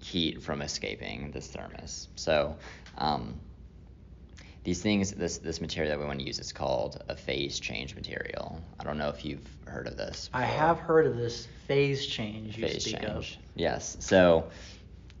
heat 0.00 0.42
from 0.42 0.62
escaping 0.62 1.30
this 1.30 1.48
thermos. 1.48 2.08
So 2.16 2.56
um, 2.98 3.38
these 4.64 4.80
things, 4.80 5.10
this 5.12 5.38
this 5.38 5.60
material 5.60 5.90
that 5.90 5.98
we 5.98 6.06
want 6.06 6.20
to 6.20 6.26
use 6.26 6.38
is 6.38 6.52
called 6.52 7.02
a 7.08 7.16
phase 7.16 7.58
change 7.58 7.96
material. 7.96 8.60
I 8.78 8.84
don't 8.84 8.96
know 8.96 9.08
if 9.08 9.24
you've 9.24 9.46
heard 9.66 9.88
of 9.88 9.96
this. 9.96 10.30
I 10.32 10.44
have 10.44 10.78
heard 10.78 11.06
of 11.06 11.16
this 11.16 11.48
phase 11.66 12.06
change 12.06 12.56
phase 12.56 12.84
change. 12.84 13.38
Yes. 13.56 13.96
So 13.98 14.50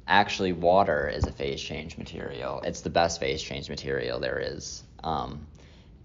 actually, 0.06 0.52
water 0.52 1.08
is 1.08 1.26
a 1.26 1.32
phase 1.32 1.60
change 1.60 1.98
material. 1.98 2.60
It's 2.64 2.82
the 2.82 2.90
best 2.90 3.18
phase 3.18 3.42
change 3.42 3.68
material 3.68 4.20
there 4.20 4.38
is. 4.38 4.84
Um, 5.02 5.46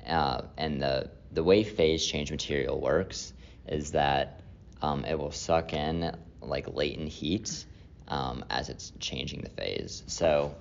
uh, 0.07 0.41
and 0.57 0.81
the 0.81 1.09
the 1.31 1.43
way 1.43 1.63
phase 1.63 2.03
change 2.05 2.31
material 2.31 2.79
works 2.79 3.33
is 3.67 3.91
that 3.91 4.41
um, 4.81 5.05
it 5.05 5.17
will 5.19 5.31
suck 5.31 5.73
in 5.73 6.15
like 6.41 6.73
latent 6.73 7.09
heat 7.09 7.65
um, 8.07 8.45
as 8.49 8.69
it's 8.69 8.93
changing 8.99 9.41
the 9.41 9.49
phase. 9.49 10.03
So 10.07 10.55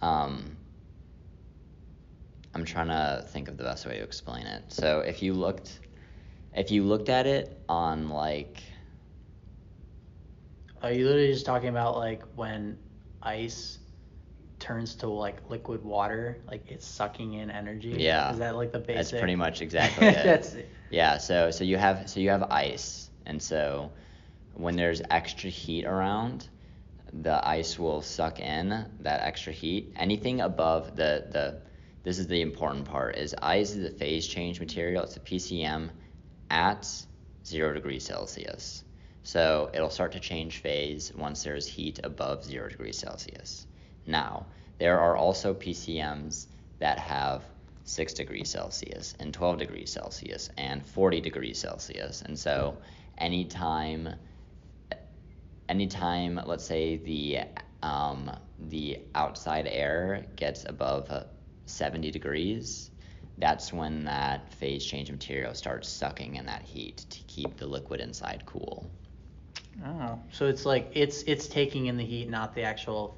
um, 0.00 0.56
I'm 2.54 2.64
trying 2.64 2.88
to 2.88 3.24
think 3.28 3.48
of 3.48 3.56
the 3.56 3.64
best 3.64 3.86
way 3.86 3.98
to 3.98 4.02
explain 4.02 4.46
it. 4.46 4.64
So 4.68 5.00
if 5.00 5.22
you 5.22 5.34
looked 5.34 5.80
if 6.54 6.70
you 6.70 6.84
looked 6.84 7.08
at 7.08 7.26
it 7.26 7.62
on 7.68 8.08
like. 8.08 8.62
Are 10.82 10.92
you 10.92 11.04
literally 11.06 11.32
just 11.32 11.46
talking 11.46 11.68
about 11.68 11.96
like 11.96 12.22
when 12.34 12.78
ice 13.22 13.78
turns 14.58 14.94
to 14.96 15.08
like 15.08 15.48
liquid 15.48 15.84
water, 15.84 16.38
like 16.48 16.64
it's 16.68 16.86
sucking 16.86 17.34
in 17.34 17.50
energy? 17.50 17.94
Yeah. 17.98 18.32
Is 18.32 18.38
that 18.38 18.56
like 18.56 18.72
the 18.72 18.78
basic? 18.78 18.96
That's 18.96 19.10
pretty 19.10 19.36
much 19.36 19.60
exactly 19.60 20.06
it. 20.08 20.24
That's 20.24 20.54
it. 20.54 20.68
Yeah, 20.90 21.18
so 21.18 21.50
so 21.50 21.64
you 21.64 21.76
have 21.76 22.08
so 22.10 22.18
you 22.18 22.30
have 22.30 22.42
ice, 22.44 23.10
and 23.26 23.40
so 23.40 23.92
when 24.54 24.74
there's 24.74 25.02
extra 25.10 25.50
heat 25.50 25.84
around, 25.84 26.48
the 27.12 27.46
ice 27.46 27.78
will 27.78 28.02
suck 28.02 28.40
in 28.40 28.86
that 29.00 29.20
extra 29.20 29.52
heat. 29.52 29.92
Anything 29.96 30.40
above 30.40 30.96
the 30.96 31.26
the 31.30 31.60
this 32.02 32.18
is 32.18 32.26
the 32.26 32.40
important 32.40 32.86
part 32.86 33.16
is 33.16 33.34
ice 33.42 33.74
is 33.74 33.92
a 33.92 33.94
phase 33.94 34.26
change 34.26 34.58
material. 34.58 35.04
It's 35.04 35.16
a 35.16 35.20
PCM 35.20 35.90
at 36.50 36.88
zero 37.44 37.74
degrees 37.74 38.04
Celsius. 38.04 38.84
So 39.22 39.70
it'll 39.74 39.90
start 39.90 40.12
to 40.12 40.20
change 40.20 40.58
phase 40.58 41.12
once 41.14 41.42
there's 41.42 41.66
heat 41.66 42.00
above 42.02 42.44
zero 42.44 42.68
degrees 42.68 42.98
Celsius. 42.98 43.66
Now, 44.06 44.46
there 44.78 44.98
are 44.98 45.14
also 45.14 45.52
PCMs 45.52 46.46
that 46.78 46.98
have 46.98 47.44
6 47.84 48.14
degrees 48.14 48.48
Celsius 48.48 49.14
and 49.20 49.34
12 49.34 49.58
degrees 49.58 49.92
Celsius 49.92 50.50
and 50.56 50.84
40 50.86 51.20
degrees 51.20 51.58
Celsius. 51.58 52.22
And 52.22 52.38
so 52.38 52.78
anytime 53.18 54.14
anytime 55.68 56.40
let's 56.46 56.64
say 56.64 56.96
the 56.96 57.40
um, 57.82 58.30
the 58.68 59.00
outside 59.14 59.66
air 59.66 60.24
gets 60.36 60.64
above 60.66 61.10
70 61.70 62.10
degrees, 62.10 62.90
that's 63.38 63.72
when 63.72 64.04
that 64.04 64.52
phase 64.54 64.84
change 64.84 65.10
material 65.10 65.54
starts 65.54 65.88
sucking 65.88 66.36
in 66.36 66.46
that 66.46 66.62
heat 66.62 67.04
to 67.10 67.22
keep 67.26 67.56
the 67.56 67.66
liquid 67.66 68.00
inside 68.00 68.44
cool. 68.46 68.90
Oh, 69.84 70.18
so 70.32 70.46
it's 70.46 70.66
like 70.66 70.90
it's 70.94 71.22
it's 71.22 71.46
taking 71.46 71.86
in 71.86 71.96
the 71.96 72.04
heat, 72.04 72.28
not 72.28 72.54
the 72.54 72.62
actual 72.62 73.16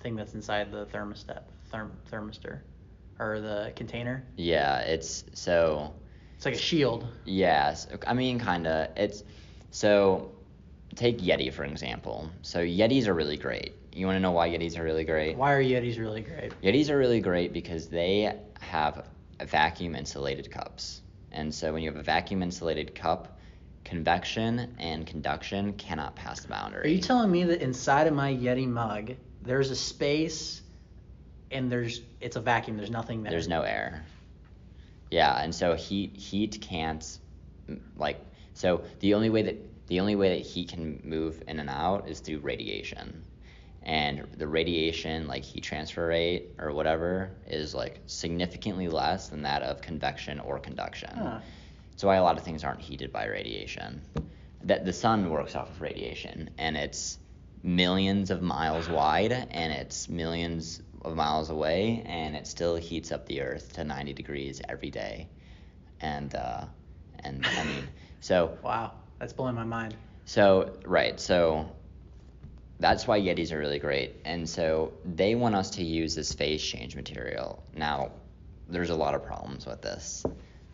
thing 0.00 0.14
that's 0.14 0.34
inside 0.34 0.70
the 0.70 0.86
thermostat, 0.86 1.42
therm, 1.72 1.90
thermistor, 2.10 2.60
or 3.18 3.40
the 3.40 3.72
container. 3.74 4.24
Yeah, 4.36 4.80
it's 4.80 5.24
so. 5.34 5.92
It's 6.36 6.44
like 6.44 6.54
a 6.54 6.58
shield. 6.58 7.08
Yes, 7.24 7.88
I 8.06 8.14
mean 8.14 8.38
kinda. 8.38 8.90
It's 8.96 9.24
so. 9.70 10.32
Take 10.94 11.18
Yeti 11.18 11.52
for 11.52 11.64
example. 11.64 12.30
So 12.42 12.60
Yetis 12.60 13.06
are 13.06 13.14
really 13.14 13.36
great. 13.36 13.74
You 13.96 14.04
want 14.04 14.16
to 14.16 14.20
know 14.20 14.32
why 14.32 14.50
Yetis 14.50 14.78
are 14.78 14.84
really 14.84 15.04
great? 15.04 15.38
Why 15.38 15.54
are 15.54 15.62
Yetis 15.62 15.98
really 15.98 16.20
great? 16.20 16.52
Yetis 16.60 16.90
are 16.90 16.98
really 16.98 17.20
great 17.20 17.54
because 17.54 17.88
they 17.88 18.38
have 18.60 19.06
vacuum 19.42 19.96
insulated 19.96 20.50
cups. 20.50 21.00
And 21.32 21.54
so 21.54 21.72
when 21.72 21.82
you 21.82 21.90
have 21.90 21.98
a 21.98 22.02
vacuum 22.02 22.42
insulated 22.42 22.94
cup, 22.94 23.38
convection 23.86 24.76
and 24.78 25.06
conduction 25.06 25.72
cannot 25.74 26.14
pass 26.14 26.40
the 26.40 26.48
boundary. 26.48 26.84
Are 26.84 26.88
you 26.88 27.00
telling 27.00 27.30
me 27.30 27.44
that 27.44 27.62
inside 27.62 28.06
of 28.06 28.12
my 28.12 28.34
Yeti 28.34 28.68
mug, 28.68 29.12
there's 29.40 29.70
a 29.70 29.76
space 29.76 30.60
and 31.50 31.72
there's 31.72 32.02
it's 32.20 32.36
a 32.36 32.40
vacuum, 32.40 32.76
there's 32.76 32.90
nothing 32.90 33.22
there. 33.22 33.30
There's 33.30 33.48
no 33.48 33.62
air. 33.62 34.04
Yeah, 35.10 35.42
and 35.42 35.54
so 35.54 35.74
heat 35.74 36.14
heat 36.16 36.58
can't 36.60 37.18
mm, 37.66 37.80
like 37.96 38.20
so 38.52 38.82
the 39.00 39.14
only 39.14 39.30
way 39.30 39.40
that 39.42 39.56
the 39.86 40.00
only 40.00 40.16
way 40.16 40.36
that 40.36 40.44
heat 40.44 40.68
can 40.68 41.00
move 41.02 41.42
in 41.48 41.60
and 41.60 41.70
out 41.70 42.08
is 42.08 42.20
through 42.20 42.40
radiation. 42.40 43.22
And 43.86 44.26
the 44.36 44.48
radiation 44.48 45.28
like 45.28 45.44
heat 45.44 45.62
transfer 45.62 46.08
rate 46.08 46.50
or 46.58 46.72
whatever 46.74 47.30
is 47.46 47.72
like 47.72 48.00
significantly 48.06 48.88
less 48.88 49.28
than 49.28 49.42
that 49.42 49.62
of 49.62 49.80
convection 49.80 50.40
or 50.40 50.58
conduction. 50.58 51.16
Huh. 51.16 51.38
That's 51.92 52.02
why 52.02 52.16
a 52.16 52.22
lot 52.22 52.36
of 52.36 52.42
things 52.42 52.64
aren't 52.64 52.80
heated 52.80 53.12
by 53.12 53.26
radiation. 53.26 54.02
That 54.64 54.84
the 54.84 54.92
sun 54.92 55.30
works 55.30 55.54
off 55.54 55.70
of 55.70 55.80
radiation 55.80 56.50
and 56.58 56.76
it's 56.76 57.18
millions 57.62 58.32
of 58.32 58.42
miles 58.42 58.88
wide 58.88 59.30
and 59.32 59.72
it's 59.72 60.08
millions 60.08 60.82
of 61.02 61.14
miles 61.14 61.50
away 61.50 62.02
and 62.06 62.34
it 62.34 62.48
still 62.48 62.74
heats 62.74 63.12
up 63.12 63.26
the 63.26 63.40
earth 63.40 63.74
to 63.74 63.84
90 63.84 64.12
degrees 64.14 64.60
every 64.68 64.90
day. 64.90 65.28
And 66.00 66.34
uh 66.34 66.64
and 67.20 67.46
I 67.46 67.64
mean 67.64 67.88
so 68.20 68.58
Wow, 68.64 68.94
that's 69.20 69.32
blowing 69.32 69.54
my 69.54 69.62
mind. 69.64 69.94
so 70.24 70.76
right, 70.84 71.20
so 71.20 71.70
that's 72.78 73.06
why 73.06 73.20
Yetis 73.20 73.52
are 73.52 73.58
really 73.58 73.78
great. 73.78 74.16
And 74.24 74.48
so 74.48 74.92
they 75.04 75.34
want 75.34 75.54
us 75.54 75.70
to 75.70 75.84
use 75.84 76.14
this 76.14 76.32
phase 76.32 76.62
change 76.62 76.94
material. 76.94 77.62
Now, 77.74 78.12
there's 78.68 78.90
a 78.90 78.94
lot 78.94 79.14
of 79.14 79.24
problems 79.24 79.66
with 79.66 79.82
this. 79.82 80.24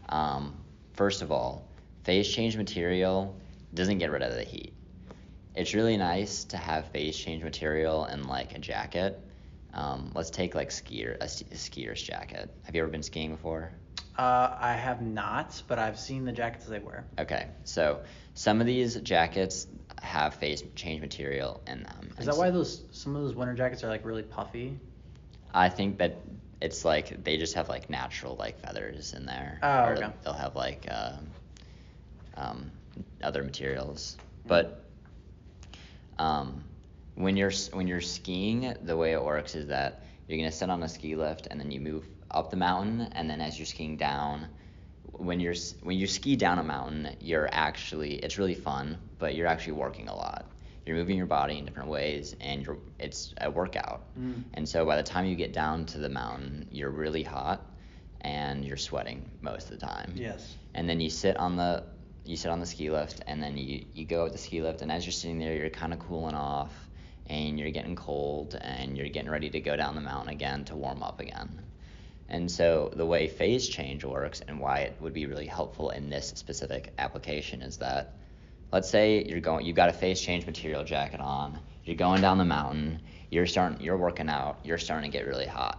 Um, 0.08 0.56
first 0.94 1.22
of 1.22 1.30
all, 1.30 1.68
phase 2.04 2.28
change 2.28 2.56
material 2.56 3.36
doesn't 3.74 3.98
get 3.98 4.10
rid 4.10 4.22
of 4.22 4.34
the 4.34 4.42
heat. 4.42 4.72
It's 5.54 5.74
really 5.74 5.96
nice 5.96 6.44
to 6.44 6.56
have 6.56 6.86
phase 6.88 7.16
change 7.16 7.42
material 7.42 8.06
in 8.06 8.26
like 8.26 8.54
a 8.54 8.58
jacket. 8.58 9.20
Um, 9.74 10.10
let's 10.14 10.30
take 10.30 10.54
like 10.54 10.70
skier 10.70 11.16
a, 11.20 11.24
a 11.24 11.56
skier's 11.56 12.02
jacket. 12.02 12.50
Have 12.64 12.74
you 12.74 12.82
ever 12.82 12.90
been 12.90 13.02
skiing 13.02 13.30
before? 13.30 13.70
Uh, 14.18 14.54
I 14.60 14.74
have 14.74 15.00
not, 15.00 15.62
but 15.68 15.78
I've 15.78 15.98
seen 15.98 16.24
the 16.24 16.32
jackets 16.32 16.66
they 16.66 16.78
wear. 16.78 17.06
Okay, 17.18 17.46
so 17.64 18.02
some 18.34 18.60
of 18.60 18.66
these 18.66 18.96
jackets 18.96 19.66
have 20.00 20.34
phase 20.34 20.62
change 20.74 21.00
material 21.00 21.60
in 21.66 21.82
them. 21.82 22.08
Is 22.12 22.18
And 22.18 22.26
that 22.28 22.34
so- 22.34 22.40
why 22.40 22.50
those 22.50 22.82
some 22.92 23.14
of 23.16 23.22
those 23.22 23.34
winter 23.34 23.54
jackets 23.54 23.82
are 23.84 23.88
like 23.88 24.04
really 24.04 24.22
puffy? 24.22 24.78
I 25.54 25.68
think 25.68 25.98
that 25.98 26.16
it's 26.60 26.84
like 26.84 27.22
they 27.24 27.36
just 27.36 27.54
have 27.54 27.68
like 27.68 27.90
natural 27.90 28.36
like 28.36 28.58
feathers 28.60 29.12
in 29.12 29.26
there. 29.26 29.58
Oh, 29.62 29.84
or 29.84 29.92
okay. 29.96 30.08
They'll 30.24 30.32
have 30.32 30.54
like 30.56 30.86
um, 30.90 31.26
um, 32.36 32.70
other 33.22 33.42
materials, 33.42 34.16
but 34.46 34.84
um, 36.18 36.62
when 37.14 37.36
you're 37.36 37.52
when 37.72 37.86
you're 37.86 38.00
skiing, 38.00 38.74
the 38.82 38.96
way 38.96 39.12
it 39.12 39.22
works 39.22 39.54
is 39.54 39.66
that 39.68 40.04
you're 40.28 40.38
gonna 40.38 40.52
sit 40.52 40.70
on 40.70 40.82
a 40.82 40.88
ski 40.88 41.16
lift 41.16 41.48
and 41.50 41.60
then 41.60 41.70
you 41.70 41.80
move 41.80 42.04
up 42.30 42.50
the 42.50 42.56
mountain, 42.56 43.02
and 43.12 43.28
then 43.28 43.40
as 43.40 43.58
you're 43.58 43.66
skiing 43.66 43.96
down, 43.96 44.46
when 45.12 45.40
you're 45.40 45.54
when 45.82 45.96
you 45.96 46.06
ski 46.06 46.36
down 46.36 46.58
a 46.58 46.62
mountain, 46.62 47.16
you're 47.20 47.48
actually 47.52 48.14
it's 48.16 48.38
really 48.38 48.54
fun, 48.54 48.98
but 49.18 49.34
you're 49.34 49.46
actually 49.46 49.74
working 49.74 50.08
a 50.08 50.14
lot. 50.14 50.46
You're 50.84 50.96
moving 50.96 51.16
your 51.16 51.26
body 51.26 51.58
in 51.58 51.64
different 51.64 51.88
ways, 51.88 52.34
and 52.40 52.64
you're 52.64 52.78
it's 52.98 53.34
a 53.40 53.50
workout. 53.50 54.02
Mm. 54.18 54.44
And 54.54 54.68
so 54.68 54.84
by 54.84 54.96
the 54.96 55.02
time 55.02 55.26
you 55.26 55.36
get 55.36 55.52
down 55.52 55.86
to 55.86 55.98
the 55.98 56.08
mountain, 56.08 56.68
you're 56.72 56.90
really 56.90 57.22
hot, 57.22 57.64
and 58.20 58.64
you're 58.64 58.76
sweating 58.76 59.30
most 59.40 59.70
of 59.70 59.78
the 59.78 59.86
time. 59.86 60.12
Yes. 60.16 60.56
And 60.74 60.88
then 60.88 61.00
you 61.00 61.10
sit 61.10 61.36
on 61.36 61.56
the 61.56 61.84
you 62.24 62.36
sit 62.36 62.50
on 62.50 62.60
the 62.60 62.66
ski 62.66 62.90
lift, 62.90 63.20
and 63.26 63.42
then 63.42 63.56
you 63.56 63.84
you 63.94 64.04
go 64.04 64.26
up 64.26 64.32
the 64.32 64.38
ski 64.38 64.62
lift, 64.62 64.82
and 64.82 64.90
as 64.90 65.04
you're 65.04 65.12
sitting 65.12 65.38
there, 65.38 65.54
you're 65.54 65.70
kind 65.70 65.92
of 65.92 65.98
cooling 66.00 66.34
off, 66.34 66.72
and 67.26 67.58
you're 67.58 67.70
getting 67.70 67.96
cold, 67.96 68.58
and 68.60 68.96
you're 68.96 69.08
getting 69.08 69.30
ready 69.30 69.50
to 69.50 69.60
go 69.60 69.76
down 69.76 69.94
the 69.94 70.00
mountain 70.00 70.32
again 70.32 70.64
to 70.64 70.76
warm 70.76 71.02
up 71.02 71.20
again. 71.20 71.62
And 72.28 72.50
so 72.50 72.90
the 72.94 73.04
way 73.04 73.28
phase 73.28 73.68
change 73.68 74.04
works 74.04 74.40
and 74.46 74.58
why 74.58 74.78
it 74.78 74.96
would 75.00 75.12
be 75.12 75.26
really 75.26 75.46
helpful 75.46 75.90
in 75.90 76.08
this 76.08 76.28
specific 76.28 76.92
application 76.98 77.62
is 77.62 77.76
that 77.78 78.14
let's 78.72 78.88
say 78.88 79.22
you're 79.24 79.40
going 79.40 79.66
you've 79.66 79.76
got 79.76 79.90
a 79.90 79.92
phase 79.92 80.20
change 80.20 80.46
material 80.46 80.82
jacket 80.82 81.20
on, 81.20 81.58
you're 81.84 81.96
going 81.96 82.22
down 82.22 82.38
the 82.38 82.44
mountain, 82.44 83.00
you're 83.30 83.46
starting 83.46 83.80
you're 83.80 83.98
working 83.98 84.28
out, 84.28 84.60
you're 84.64 84.78
starting 84.78 85.10
to 85.10 85.16
get 85.16 85.26
really 85.26 85.46
hot. 85.46 85.78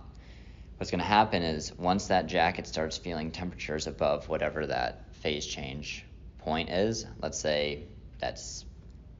What's 0.77 0.91
going 0.91 0.99
to 0.99 1.05
happen 1.05 1.43
is 1.43 1.73
once 1.77 2.07
that 2.07 2.27
jacket 2.27 2.67
starts 2.67 2.97
feeling 2.97 3.31
temperatures 3.31 3.87
above 3.87 4.27
whatever 4.27 4.67
that 4.67 5.15
phase 5.15 5.45
change 5.45 6.05
point 6.39 6.69
is, 6.69 7.05
let's 7.21 7.39
say 7.39 7.85
that's 8.19 8.65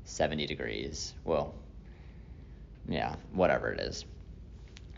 70 0.03 0.45
degrees. 0.45 1.13
Well, 1.23 1.55
yeah, 2.87 3.15
whatever 3.31 3.71
it 3.71 3.79
is 3.79 4.05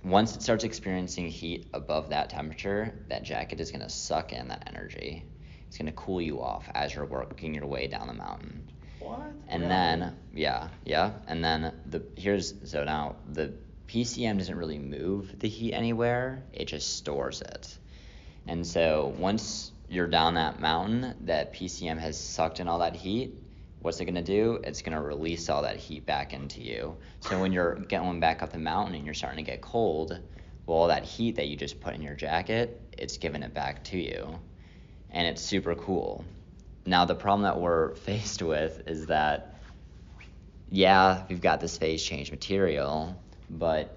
once 0.06 0.36
it 0.36 0.42
starts 0.44 0.64
experiencing 0.64 1.28
heat 1.28 1.68
above 1.74 2.10
that 2.10 2.30
temperature, 2.30 2.94
that 3.10 3.24
jacket 3.24 3.60
is 3.60 3.72
going 3.72 3.82
to 3.82 3.90
suck 3.90 4.34
in 4.34 4.48
that 4.50 4.64
energy. 4.68 5.24
It's 5.68 5.78
going 5.78 5.88
to 5.88 5.94
cool 5.94 6.22
you 6.22 6.42
off 6.42 6.70
as 6.76 6.94
you're 6.94 7.06
working 7.06 7.56
your 7.56 7.66
way 7.66 7.88
down 7.88 8.08
the 8.08 8.14
mountain. 8.14 8.70
What? 9.00 9.20
And 9.48 9.64
Really? 9.64 9.68
then, 9.68 10.16
yeah, 10.34 10.70
yeah, 10.86 11.14
and 11.28 11.44
then 11.44 11.74
the 11.88 12.04
here's 12.16 12.54
so 12.70 12.84
now 12.84 13.16
the 13.32 13.54
PCM 13.88 14.38
doesn't 14.38 14.56
really 14.58 14.80
move 14.80 15.40
the 15.40 15.48
heat 15.48 15.74
anywhere; 15.74 16.44
it 16.54 16.66
just 16.66 16.98
stores 16.98 17.42
it. 17.42 17.78
And 18.48 18.66
so 18.66 19.14
once 19.18 19.72
you're 19.90 20.08
down 20.08 20.36
that 20.36 20.60
mountain, 20.60 21.16
that 21.22 21.54
PCM 21.54 21.98
has 21.98 22.20
sucked 22.20 22.60
in 22.60 22.68
all 22.68 22.80
that 22.80 22.96
heat. 22.96 23.40
What's 23.86 24.00
it 24.00 24.06
gonna 24.06 24.24
do? 24.24 24.60
It's 24.64 24.82
gonna 24.82 25.00
release 25.00 25.48
all 25.48 25.62
that 25.62 25.78
heat 25.78 26.08
back 26.08 26.34
into 26.34 26.60
you. 26.60 26.98
So 27.20 27.40
when 27.40 27.52
you're 27.52 27.76
going 27.76 28.20
back 28.20 28.42
up 28.42 28.52
the 28.52 28.58
mountain 28.58 28.96
and 28.96 29.06
you're 29.06 29.14
starting 29.14 29.46
to 29.46 29.52
get 29.52 29.62
cold, 29.62 30.20
well, 30.66 30.78
all 30.80 30.88
that 30.88 31.04
heat 31.04 31.36
that 31.36 31.50
you 31.50 31.56
just 31.56 31.80
put 31.82 31.94
in 31.94 32.02
your 32.02 32.16
jacket, 32.16 32.82
it's 32.98 33.18
giving 33.18 33.44
it 33.44 33.54
back 33.54 33.84
to 33.84 34.00
you, 34.00 34.40
and 35.12 35.28
it's 35.28 35.40
super 35.40 35.76
cool. 35.76 36.26
Now 36.88 37.06
the 37.06 37.14
problem 37.14 37.44
that 37.44 37.62
we're 37.62 37.94
faced 38.08 38.42
with 38.42 38.88
is 38.88 39.06
that 39.06 39.60
yeah, 40.72 41.24
we've 41.30 41.40
got 41.40 41.62
this 41.62 41.78
phase 41.78 42.04
change 42.04 42.32
material, 42.32 43.16
but 43.52 43.96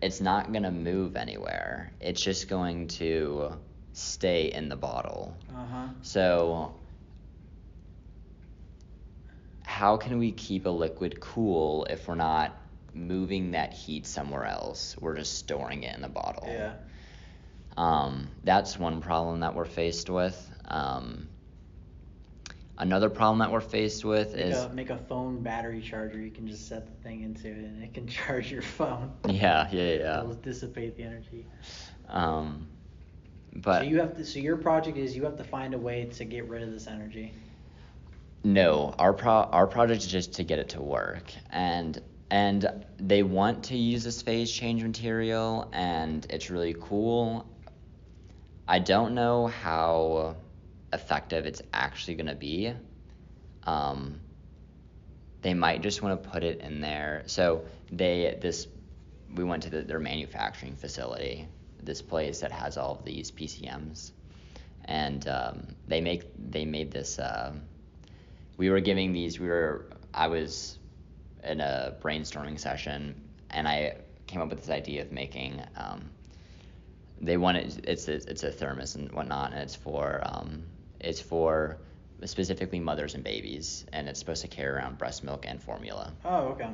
it's 0.00 0.20
not 0.20 0.52
going 0.52 0.62
to 0.62 0.70
move 0.70 1.16
anywhere. 1.16 1.90
It's 2.00 2.22
just 2.22 2.48
going 2.48 2.86
to 2.86 3.58
stay 3.94 4.52
in 4.52 4.68
the 4.68 4.76
bottle. 4.76 5.36
Uh 5.50 5.66
huh. 5.66 5.88
So 6.02 6.77
how 9.78 9.96
can 9.96 10.18
we 10.18 10.32
keep 10.32 10.66
a 10.66 10.70
liquid 10.70 11.20
cool 11.20 11.84
if 11.84 12.08
we're 12.08 12.16
not 12.16 12.56
moving 12.94 13.52
that 13.52 13.72
heat 13.72 14.06
somewhere 14.06 14.44
else? 14.44 14.96
We're 14.98 15.14
just 15.14 15.38
storing 15.38 15.84
it 15.84 15.94
in 15.94 16.02
the 16.02 16.08
bottle. 16.08 16.48
Yeah. 16.48 16.72
Um, 17.76 18.26
that's 18.42 18.76
one 18.76 19.00
problem 19.00 19.38
that 19.38 19.54
we're 19.54 19.64
faced 19.64 20.10
with. 20.10 20.36
Um, 20.64 21.28
another 22.76 23.08
problem 23.08 23.38
that 23.38 23.52
we're 23.52 23.60
faced 23.60 24.04
with 24.04 24.34
Make 24.34 24.46
is 24.46 24.56
a, 24.58 24.68
make 24.70 24.90
a 24.90 24.98
phone 24.98 25.44
battery 25.44 25.80
charger. 25.80 26.18
You 26.18 26.32
can 26.32 26.48
just 26.48 26.66
set 26.66 26.84
the 26.84 27.02
thing 27.04 27.22
into 27.22 27.46
it, 27.46 27.58
and 27.58 27.80
it 27.80 27.94
can 27.94 28.08
charge 28.18 28.50
your 28.50 28.62
phone. 28.62 29.12
yeah, 29.28 29.68
yeah, 29.70 29.92
yeah. 29.92 30.20
It'll 30.22 30.34
dissipate 30.34 30.96
the 30.96 31.04
energy. 31.04 31.46
Um, 32.08 32.66
but 33.54 33.82
so 33.82 33.84
you 33.84 34.00
have 34.00 34.16
to. 34.16 34.24
So 34.24 34.40
your 34.40 34.56
project 34.56 34.98
is 34.98 35.14
you 35.14 35.22
have 35.22 35.36
to 35.36 35.44
find 35.44 35.72
a 35.72 35.78
way 35.78 36.06
to 36.06 36.24
get 36.24 36.48
rid 36.48 36.64
of 36.64 36.72
this 36.72 36.88
energy. 36.88 37.32
No, 38.44 38.94
our 38.98 39.12
pro 39.12 39.32
our 39.32 39.66
project 39.66 40.02
is 40.02 40.06
just 40.06 40.34
to 40.34 40.44
get 40.44 40.58
it 40.58 40.70
to 40.70 40.80
work, 40.80 41.32
and 41.50 42.00
and 42.30 42.84
they 42.98 43.22
want 43.22 43.64
to 43.64 43.76
use 43.76 44.04
this 44.04 44.22
phase 44.22 44.50
change 44.50 44.82
material, 44.82 45.68
and 45.72 46.26
it's 46.30 46.50
really 46.50 46.76
cool. 46.80 47.46
I 48.66 48.78
don't 48.78 49.14
know 49.14 49.48
how 49.48 50.36
effective 50.92 51.46
it's 51.46 51.62
actually 51.72 52.14
gonna 52.14 52.34
be. 52.34 52.72
Um, 53.64 54.20
they 55.42 55.54
might 55.54 55.82
just 55.82 56.02
want 56.02 56.22
to 56.22 56.28
put 56.28 56.44
it 56.44 56.60
in 56.60 56.80
there. 56.80 57.24
So 57.26 57.64
they 57.90 58.38
this 58.40 58.68
we 59.34 59.42
went 59.44 59.64
to 59.64 59.70
the, 59.70 59.82
their 59.82 60.00
manufacturing 60.00 60.76
facility, 60.76 61.48
this 61.82 62.02
place 62.02 62.40
that 62.40 62.52
has 62.52 62.76
all 62.76 62.92
of 62.92 63.04
these 63.04 63.30
PCMs, 63.30 64.12
and 64.84 65.26
um, 65.28 65.66
they 65.88 66.00
make 66.00 66.22
they 66.50 66.64
made 66.64 66.92
this. 66.92 67.18
Uh, 67.18 67.52
we 68.58 68.68
were 68.68 68.80
giving 68.80 69.12
these. 69.12 69.40
We 69.40 69.48
were 69.48 69.86
I 70.12 70.26
was 70.28 70.78
in 71.42 71.60
a 71.60 71.94
brainstorming 72.02 72.58
session, 72.60 73.14
and 73.50 73.66
I 73.66 73.96
came 74.26 74.42
up 74.42 74.50
with 74.50 74.58
this 74.60 74.68
idea 74.70 75.00
of 75.02 75.12
making. 75.12 75.62
Um, 75.76 76.10
they 77.20 77.36
wanted 77.38 77.86
it's 77.88 78.06
a, 78.08 78.14
it's 78.14 78.42
a 78.42 78.50
thermos 78.52 78.94
and 78.96 79.10
whatnot, 79.12 79.52
and 79.52 79.60
it's 79.62 79.74
for 79.74 80.20
um, 80.24 80.64
it's 81.00 81.20
for 81.20 81.78
specifically 82.24 82.80
mothers 82.80 83.14
and 83.14 83.24
babies, 83.24 83.86
and 83.92 84.08
it's 84.08 84.18
supposed 84.18 84.42
to 84.42 84.48
carry 84.48 84.74
around 84.76 84.98
breast 84.98 85.24
milk 85.24 85.46
and 85.48 85.62
formula. 85.62 86.12
Oh, 86.24 86.48
okay. 86.48 86.68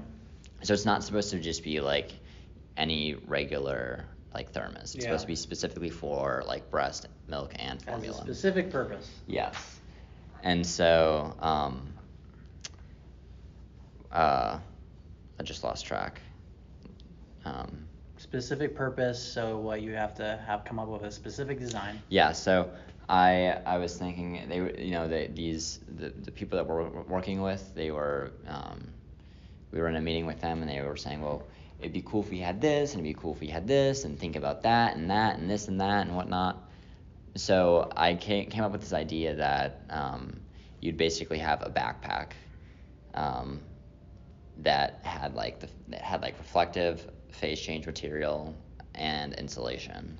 So 0.62 0.72
it's 0.72 0.86
not 0.86 1.04
supposed 1.04 1.30
to 1.30 1.38
just 1.38 1.62
be 1.62 1.80
like 1.80 2.12
any 2.76 3.14
regular 3.26 4.06
like 4.34 4.50
thermos. 4.52 4.94
It's 4.94 4.96
Yeah. 4.96 5.02
supposed 5.10 5.22
to 5.22 5.26
be 5.28 5.36
specifically 5.36 5.90
for 5.90 6.42
like 6.46 6.70
breast 6.70 7.06
milk 7.28 7.52
and 7.56 7.80
Has 7.80 7.82
a 7.82 7.84
formula. 7.86 8.20
specific 8.22 8.70
purpose. 8.70 9.08
Yes. 9.26 9.80
And 10.44 10.64
so, 10.64 11.34
um, 11.40 11.92
uh, 14.12 14.58
I 15.40 15.42
just 15.42 15.64
lost 15.64 15.84
track. 15.84 16.20
Um, 17.44 17.86
Specific 18.18 18.76
purpose, 18.76 19.20
so 19.20 19.58
what 19.58 19.82
you 19.82 19.92
have 19.92 20.14
to 20.14 20.40
have 20.46 20.64
come 20.64 20.78
up 20.78 20.88
with 20.88 21.02
a 21.02 21.10
specific 21.10 21.58
design. 21.58 22.00
yeah, 22.08 22.32
so 22.32 22.70
I 23.08 23.58
I 23.66 23.76
was 23.78 23.96
thinking 23.98 24.48
they 24.48 24.84
you 24.84 24.92
know 24.92 25.08
they, 25.08 25.26
these 25.26 25.80
the, 25.98 26.10
the 26.10 26.30
people 26.30 26.56
that 26.56 26.66
we're 26.66 26.88
working 27.02 27.42
with 27.42 27.74
they 27.74 27.90
were 27.90 28.30
um, 28.46 28.86
we 29.72 29.80
were 29.80 29.88
in 29.88 29.96
a 29.96 30.00
meeting 30.00 30.26
with 30.26 30.40
them 30.40 30.62
and 30.62 30.70
they 30.70 30.80
were 30.80 30.96
saying 30.96 31.20
well 31.20 31.42
it'd 31.80 31.92
be 31.92 32.02
cool 32.02 32.22
if 32.22 32.30
we 32.30 32.38
had 32.38 32.60
this 32.62 32.94
and 32.94 33.04
it'd 33.04 33.16
be 33.16 33.20
cool 33.20 33.32
if 33.32 33.40
we 33.40 33.48
had 33.48 33.66
this 33.66 34.04
and 34.04 34.18
think 34.18 34.36
about 34.36 34.62
that 34.62 34.96
and 34.96 35.10
that 35.10 35.38
and 35.38 35.50
this 35.50 35.68
and 35.68 35.80
that 35.80 36.06
and 36.06 36.16
whatnot. 36.16 36.63
So 37.36 37.90
I 37.96 38.14
came, 38.14 38.48
came 38.48 38.62
up 38.62 38.72
with 38.72 38.80
this 38.80 38.92
idea 38.92 39.34
that 39.34 39.82
um, 39.90 40.40
you'd 40.80 40.96
basically 40.96 41.38
have 41.38 41.62
a 41.62 41.70
backpack 41.70 42.32
um, 43.14 43.60
that 44.58 45.00
had 45.02 45.34
like 45.34 45.60
the 45.60 45.68
that 45.88 46.00
had 46.00 46.22
like 46.22 46.38
reflective 46.38 47.10
phase 47.30 47.60
change 47.60 47.86
material 47.86 48.54
and 48.94 49.34
insulation. 49.34 50.18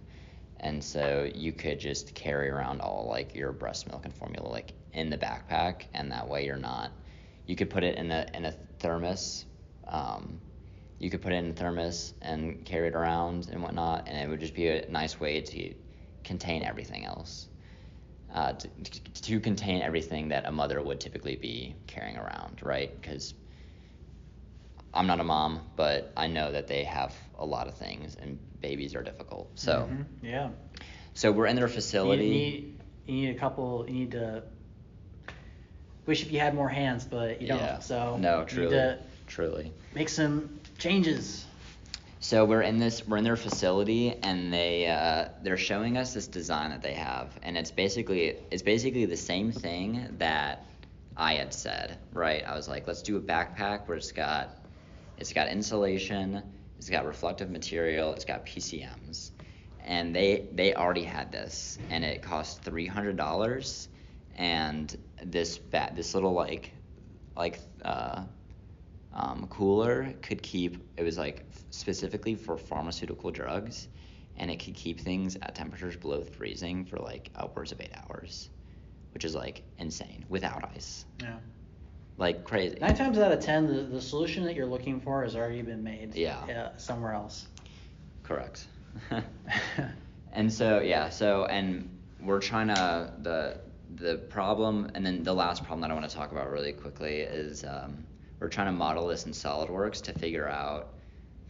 And 0.61 0.83
so 0.83 1.31
you 1.35 1.53
could 1.53 1.79
just 1.79 2.15
carry 2.15 2.49
around 2.49 2.81
all 2.81 3.07
like 3.09 3.35
your 3.35 3.53
breast 3.53 3.89
milk 3.89 4.05
and 4.07 4.15
formula 4.15 4.49
like 4.49 4.73
in 4.93 5.11
the 5.11 5.19
backpack, 5.19 5.83
and 5.93 6.11
that 6.11 6.29
way 6.29 6.47
you're 6.47 6.57
not. 6.57 6.91
You 7.47 7.55
could 7.55 7.71
put 7.71 7.85
it 7.85 7.97
in 7.97 8.11
a 8.11 8.27
in 8.35 8.45
a 8.47 8.53
thermos. 8.79 9.45
Um, 9.87 10.41
you 10.99 11.11
could 11.11 11.21
put 11.21 11.33
it 11.33 11.37
in 11.37 11.51
a 11.51 11.53
thermos 11.53 12.15
and 12.23 12.65
carry 12.65 12.89
it 12.89 12.95
around 12.95 13.49
and 13.53 13.63
whatnot, 13.63 14.09
and 14.09 14.17
it 14.17 14.29
would 14.29 14.41
just 14.41 14.55
be 14.55 14.69
a 14.69 14.89
nice 14.89 15.21
way 15.21 15.41
to 15.41 15.75
contain 16.25 16.63
everything 16.65 17.05
else. 17.05 17.49
Uh, 18.35 18.53
to, 18.53 18.69
to 19.23 19.39
contain 19.39 19.81
everything 19.83 20.29
that 20.31 20.45
a 20.47 20.51
mother 20.51 20.83
would 20.83 20.99
typically 20.99 21.37
be 21.37 21.77
carrying 21.87 22.17
around, 22.17 22.59
right? 22.63 22.91
Because 23.01 23.33
I'm 24.93 25.07
not 25.07 25.21
a 25.21 25.25
mom, 25.25 25.61
but 25.77 26.13
I 26.17 26.27
know 26.27 26.51
that 26.51 26.67
they 26.67 26.83
have 26.85 27.15
a 27.39 27.45
lot 27.47 27.69
of 27.69 27.75
things, 27.75 28.17
and 28.21 28.39
babies 28.61 28.95
are 28.97 29.03
difficult. 29.03 29.51
So, 29.59 29.89
Mhm, 29.91 30.07
Yeah. 30.23 30.51
so 31.13 31.31
we're 31.31 31.47
in 31.47 31.55
their 31.57 31.69
You 31.69 31.75
facility. 31.75 32.31
need, 32.31 32.81
you 33.07 33.15
need 33.15 33.37
a 33.37 33.39
couple. 33.39 33.85
You 33.87 33.95
need 33.95 34.11
to. 34.13 34.43
Wish 36.07 36.23
if 36.23 36.33
you 36.33 36.39
had 36.41 36.55
more 36.55 36.69
hands, 36.69 37.05
but 37.05 37.41
you 37.41 37.49
don't. 37.49 37.59
yeah. 37.59 37.79
So 37.79 38.17
no, 38.19 38.41
you 38.41 38.47
truly, 38.47 38.97
truly. 39.27 39.73
make 39.95 40.09
some 40.09 40.61
changes. 40.79 41.47
So 42.25 42.47
we're 42.47 42.63
in 42.63 42.79
this, 42.79 43.07
we're 43.07 43.19
in 43.19 43.25
their 43.25 43.37
facility, 43.37 44.15
and 44.23 44.51
they 44.51 44.87
uh, 44.87 45.29
they're 45.43 45.59
showing 45.59 45.99
us 45.99 46.15
this 46.15 46.27
design 46.27 46.71
that 46.71 46.81
they 46.81 46.95
have, 46.95 47.39
and 47.43 47.55
it's 47.55 47.71
basically 47.71 48.39
it's 48.51 48.63
basically 48.63 49.05
the 49.05 49.15
same 49.15 49.53
thing 49.53 50.09
that 50.17 50.65
I 51.19 51.35
had 51.35 51.53
said, 51.53 51.99
right? 52.15 52.43
I 52.47 52.55
was 52.55 52.67
like, 52.67 52.87
let's 52.87 53.03
do 53.03 53.19
a 53.19 53.21
backpack 53.21 53.87
where 53.87 53.99
it's 53.99 54.11
got 54.11 54.57
it's 55.19 55.35
got 55.35 55.49
insulation, 55.49 56.43
it's 56.79 56.89
got 56.89 57.05
reflective 57.05 57.51
material, 57.51 58.15
it's 58.15 58.25
got 58.25 58.47
PCMs, 58.47 59.33
and 59.85 60.17
they 60.17 60.49
they 60.53 60.73
already 60.73 61.05
had 61.05 61.31
this, 61.31 61.79
and 61.91 62.07
it 62.07 62.23
cost 62.23 62.63
three 62.63 62.87
hundred 62.87 63.19
dollars, 63.19 63.91
and 64.35 64.97
this 65.23 65.59
ba- 65.59 65.93
this 65.95 66.15
little 66.15 66.33
like 66.33 66.73
like 67.37 67.61
uh, 67.85 68.23
um, 69.13 69.47
cooler 69.51 70.15
could 70.23 70.43
keep 70.43 70.83
it 70.97 71.03
was 71.03 71.19
like 71.19 71.45
specifically 71.75 72.35
for 72.35 72.57
pharmaceutical 72.57 73.31
drugs 73.31 73.89
and 74.37 74.51
it 74.51 74.63
could 74.65 74.75
keep 74.75 75.01
things 75.01 75.37
at 75.43 75.55
temperatures 75.55 75.97
below 75.97 76.23
freezing 76.23 76.85
for 76.85 76.97
like 76.99 77.31
upwards 77.37 77.73
of 77.73 77.81
eight 77.81 77.93
hours 78.09 78.49
which 79.13 79.25
is 79.25 79.35
like 79.35 79.63
insane 79.79 80.25
without 80.29 80.65
ice 80.75 81.05
Yeah. 81.21 81.37
like 82.17 82.45
crazy 82.45 82.79
Nine 82.81 82.95
times 82.97 83.19
out 83.19 83.33
of 83.33 83.41
ten, 83.41 83.67
the, 83.67 83.83
the 83.83 84.01
solution 84.01 84.45
that 84.45 84.55
you're 84.55 84.67
looking 84.67 85.01
for 85.01 85.23
has 85.23 85.37
already 85.37 85.63
been 85.63 85.83
made. 85.83 86.15
Yeah. 86.15 86.39
uh, 86.75 86.79
somewhere 86.79 87.13
else. 87.13 87.47
correct 88.23 88.67
and 90.33 90.53
so 90.53 90.81
yeah 90.81 91.09
so 91.11 91.45
and 91.47 91.89
we're 92.21 92.41
trying 92.41 92.69
to 92.69 93.13
the 93.23 93.59
the 93.97 94.17
problem 94.31 94.91
and 94.95 95.05
then 95.05 95.23
the 95.23 95.35
last 95.35 95.63
problem 95.63 95.81
that 95.81 95.91
i 95.91 95.95
want 95.95 96.09
to 96.09 96.15
talk 96.17 96.33
about 96.33 96.51
really 96.51 96.73
quickly 96.73 97.19
is 97.21 97.65
um, 97.65 98.05
we're 98.41 98.49
trying 98.49 98.67
to 98.67 98.73
model 98.73 99.07
this 99.07 99.27
in 99.27 99.33
solidworks 99.33 100.01
to 100.03 100.13
figure 100.13 100.49
out 100.49 100.94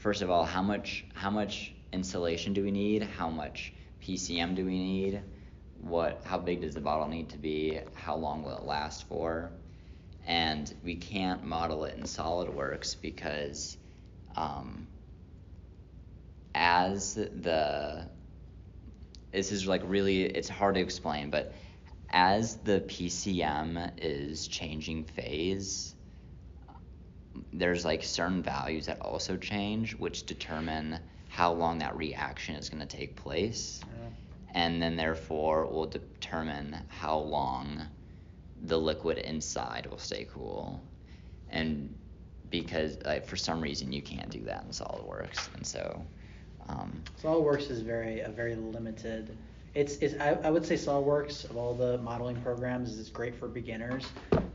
first 0.04 0.20
of 0.20 0.28
all 0.28 0.44
how 0.44 0.60
much 0.60 1.02
how 1.14 1.30
much 1.30 1.72
insulation 1.90 2.52
do 2.52 2.62
we 2.62 2.70
need? 2.70 3.02
How 3.02 3.30
much 3.30 3.72
pcm 4.02 4.54
do 4.54 4.66
we 4.66 4.78
need? 4.78 5.22
What 5.80 6.20
how 6.24 6.36
big 6.36 6.60
does 6.60 6.74
the 6.74 6.82
bottle 6.82 7.08
need 7.08 7.30
to 7.30 7.38
be? 7.38 7.80
How 7.94 8.14
long 8.14 8.42
will 8.42 8.58
it 8.58 8.64
last 8.64 9.08
for? 9.08 9.50
And 10.26 10.72
we 10.84 10.96
can't 10.96 11.42
model 11.42 11.86
it 11.86 11.96
in 11.96 12.02
solidworks 12.02 13.00
because 13.00 13.78
um, 14.36 14.88
as 16.54 17.14
the 17.14 18.06
this 19.32 19.52
is 19.52 19.66
like 19.66 19.82
really 19.86 20.24
it's 20.24 20.50
hard 20.50 20.74
to 20.74 20.82
explain 20.82 21.30
but 21.30 21.54
as 22.10 22.56
the 22.58 22.80
pcm 22.80 23.90
is 23.96 24.46
changing 24.48 25.04
phase 25.04 25.93
there's 27.52 27.84
like 27.84 28.02
certain 28.02 28.42
values 28.42 28.86
that 28.86 29.00
also 29.00 29.36
change 29.36 29.94
which 29.96 30.24
determine 30.26 30.98
how 31.28 31.52
long 31.52 31.78
that 31.78 31.96
reaction 31.96 32.54
is 32.54 32.68
going 32.68 32.86
to 32.86 32.96
take 32.96 33.16
place 33.16 33.80
and 34.54 34.80
then 34.80 34.96
therefore 34.96 35.66
will 35.66 35.86
determine 35.86 36.76
how 36.88 37.18
long 37.18 37.82
the 38.66 38.78
liquid 38.78 39.18
inside 39.18 39.86
will 39.90 39.98
stay 39.98 40.26
cool 40.32 40.80
and 41.50 41.92
because 42.50 42.96
like, 43.04 43.26
for 43.26 43.36
some 43.36 43.60
reason 43.60 43.92
you 43.92 44.00
can't 44.00 44.30
do 44.30 44.40
that 44.44 44.62
in 44.64 44.70
SolidWorks 44.70 45.52
and 45.54 45.66
so 45.66 46.04
um, 46.68 47.02
SolidWorks 47.22 47.70
is 47.70 47.80
very 47.80 48.20
a 48.20 48.28
very 48.28 48.54
limited. 48.54 49.36
It's, 49.74 49.96
it's 49.96 50.14
I, 50.20 50.38
I 50.44 50.50
would 50.50 50.64
say 50.64 50.74
SolidWorks 50.76 51.48
of 51.50 51.56
all 51.56 51.74
the 51.74 51.98
modeling 51.98 52.40
programs 52.42 52.96
is 52.96 53.10
great 53.10 53.34
for 53.34 53.48
beginners, 53.48 54.06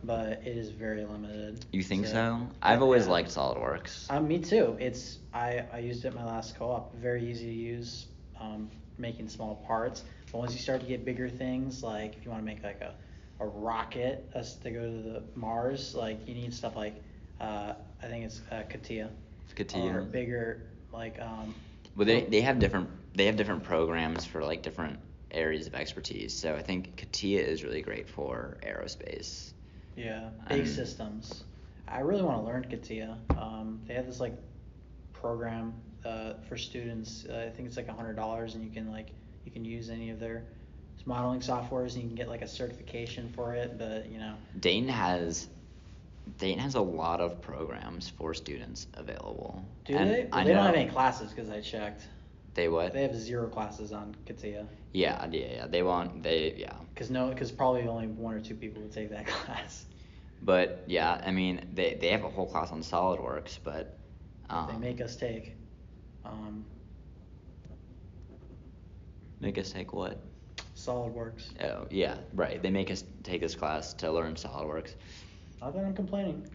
but 0.04 0.42
it 0.46 0.58
is 0.58 0.70
very 0.70 1.06
limited. 1.06 1.66
you 1.72 1.84
think 1.84 2.08
so? 2.08 2.48
I've 2.62 2.82
always 2.82 3.08
liked 3.08 3.30
SolidWorks. 3.30 4.10
Um, 4.10 4.28
me 4.28 4.40
too. 4.40 4.78
It's 4.80 5.20
I, 5.34 5.66
I 5.74 5.80
used 5.80 6.06
it 6.06 6.10
in 6.10 6.16
my 6.16 6.26
last 6.26 6.58
co-op. 6.58 6.96
Very 6.96 7.30
easy 7.30 7.46
to 7.46 7.54
use, 7.54 8.08
um, 8.40 8.70
making 8.98 9.30
small 9.30 9.56
parts. 9.68 10.04
But 10.32 10.40
once 10.40 10.54
you 10.54 10.60
start 10.60 10.82
to 10.82 10.88
get 10.88 11.06
bigger 11.06 11.30
things, 11.30 11.84
like 11.84 12.16
if 12.16 12.26
you 12.26 12.32
want 12.32 12.44
to 12.44 12.46
make 12.46 12.64
like 12.64 12.82
a, 12.82 12.94
a 13.40 13.46
rocket 13.48 14.30
us 14.36 14.56
to 14.56 14.72
go 14.72 14.82
to 14.82 15.02
the 15.02 15.24
Mars, 15.36 15.96
like 15.96 16.28
you 16.28 16.36
need 16.36 16.54
stuff 16.54 16.76
like 16.76 16.96
uh, 17.40 17.74
I 18.02 18.08
think 18.08 18.26
it's 18.26 18.42
uh, 18.52 18.64
CATIA. 18.70 19.10
CATIA. 19.56 19.96
Or 19.96 20.02
bigger 20.02 20.64
like 20.94 21.20
um. 21.22 21.54
Well, 21.96 22.06
they, 22.06 22.22
they 22.22 22.42
have 22.42 22.60
different 22.60 22.90
they 23.16 23.26
have 23.26 23.36
different 23.36 23.64
programs 23.64 24.26
for 24.26 24.44
like 24.44 24.62
different 24.62 25.00
areas 25.32 25.68
of 25.68 25.76
expertise. 25.76 26.38
So 26.38 26.56
I 26.56 26.62
think 26.62 26.96
CATIA 26.96 27.42
is 27.42 27.64
really 27.64 27.82
great 27.82 28.08
for 28.10 28.58
aerospace. 28.64 29.54
Yeah, 30.00 30.30
big 30.48 30.62
Um, 30.62 30.66
systems. 30.66 31.44
I 31.88 32.00
really 32.00 32.22
want 32.22 32.40
to 32.40 32.46
learn 32.46 32.64
CATIA. 32.64 33.18
Um, 33.38 33.82
they 33.86 33.94
have 33.96 34.06
this 34.06 34.20
like 34.22 34.34
program 35.12 35.74
uh, 36.06 36.36
for 36.48 36.56
students. 36.58 37.26
Uh, 37.30 37.46
I 37.48 37.50
think 37.50 37.68
it's 37.68 37.76
like 37.78 37.90
a 37.90 37.94
hundred 37.94 38.16
dollars, 38.16 38.56
and 38.56 38.64
you 38.64 38.70
can 38.72 38.90
like 38.92 39.12
you 39.46 39.52
can 39.52 39.66
use 39.66 39.90
any 39.90 40.10
of 40.10 40.20
their 40.20 40.44
modeling 41.06 41.42
softwares, 41.42 41.96
and 41.96 42.04
you 42.04 42.08
can 42.08 42.16
get 42.16 42.30
like 42.30 42.42
a 42.42 42.48
certification 42.48 43.30
for 43.36 43.54
it. 43.56 43.78
But 43.78 44.10
you 44.10 44.20
know, 44.20 44.36
Dayton 44.60 44.88
has 44.88 45.50
Dayton 46.38 46.60
has 46.60 46.76
a 46.76 46.82
lot 46.82 47.20
of 47.20 47.42
programs 47.42 48.08
for 48.08 48.34
students 48.34 48.88
available. 48.94 49.66
do 49.84 49.96
And 49.96 50.10
they? 50.10 50.30
I 50.32 50.44
they 50.46 50.54
don't 50.54 50.66
have 50.66 50.76
any 50.76 50.90
classes 50.90 51.32
because 51.34 51.50
I 51.50 51.60
checked. 51.60 52.04
They 52.60 52.68
what? 52.68 52.92
They 52.92 53.04
have 53.04 53.16
zero 53.16 53.48
classes 53.48 53.94
on 53.94 54.14
CATIA 54.26 54.68
yeah, 54.92 55.26
yeah, 55.32 55.46
yeah. 55.50 55.68
They 55.68 55.82
won't. 55.82 56.24
They 56.24 56.56
yeah. 56.58 56.74
because 56.94 57.10
no, 57.10 57.30
because 57.30 57.54
probably 57.54 57.88
only 57.88 58.08
one 58.08 58.34
or 58.34 58.42
two 58.42 58.54
people 58.54 58.82
would 58.82 58.92
take 58.92 59.12
that 59.12 59.28
class. 59.28 59.86
But 60.42 60.84
yeah, 60.86 61.22
I 61.26 61.32
mean, 61.32 61.70
they 61.74 61.98
they 62.02 62.10
have 62.10 62.26
a 62.26 62.30
whole 62.30 62.48
class 62.48 62.72
on 62.72 62.82
SolidWorks, 62.82 63.60
but 63.64 63.98
um, 64.50 64.68
they 64.74 64.90
make 64.90 65.00
us 65.00 65.16
take. 65.16 65.56
Um, 66.26 66.66
make 69.40 69.58
us 69.58 69.72
take 69.72 69.94
what? 69.94 70.20
SolidWorks. 70.76 71.64
Oh 71.64 71.88
yeah, 71.90 72.18
right. 72.34 72.62
They 72.62 72.72
make 72.72 72.92
us 72.92 73.06
take 73.24 73.40
this 73.40 73.56
class 73.56 73.94
to 73.94 74.12
learn 74.12 74.36
SolidWorks. 74.36 74.96
Not 75.62 75.76
that 75.76 75.86
I'm 75.86 75.94
complaining. 75.94 76.46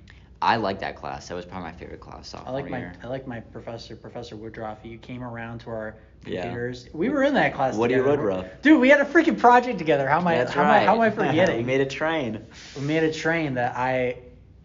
I 0.43 0.57
like 0.57 0.81
that 0.81 0.97
class. 0.97 1.29
That 1.29 1.35
was 1.35 1.45
probably 1.47 1.71
my 1.71 1.77
favorite 1.77 2.01
class 2.01 2.35
I 2.35 2.39
sophomore 2.39 2.55
like 2.61 2.71
my 2.71 2.79
year. 2.79 2.93
I 3.03 3.07
like 3.07 3.27
my 3.27 3.41
professor, 3.41 3.97
Professor 3.97 4.37
Woodruff. 4.37 4.79
You 4.83 4.99
came 4.99 5.23
around 5.23 5.61
to 5.61 5.71
our 5.71 5.97
Yeah. 6.27 6.43
computers. 6.43 6.89
We 6.93 7.09
were 7.09 7.23
in 7.23 7.35
that 7.35 7.55
class. 7.55 7.75
Woody 7.77 7.95
together. 7.95 8.11
Woodruff. 8.11 8.47
Dude, 8.63 8.81
we 8.81 8.89
had 8.91 9.01
a 9.01 9.05
freaking 9.05 9.39
project 9.39 9.79
together. 9.79 10.09
How 10.09 10.19
am 10.19 10.27
I? 10.27 10.37
That's 10.37 10.53
how, 10.53 10.63
right. 10.63 10.77
am 10.77 10.83
I 10.83 10.87
how 10.87 10.95
am 10.97 11.01
I 11.01 11.11
forgetting? 11.11 11.57
we 11.59 11.63
made 11.65 11.81
a 11.81 11.87
train. 11.87 12.45
We 12.77 12.83
made 12.83 13.05
a 13.05 13.13
train 13.13 13.55
that 13.55 13.77
I 13.77 14.17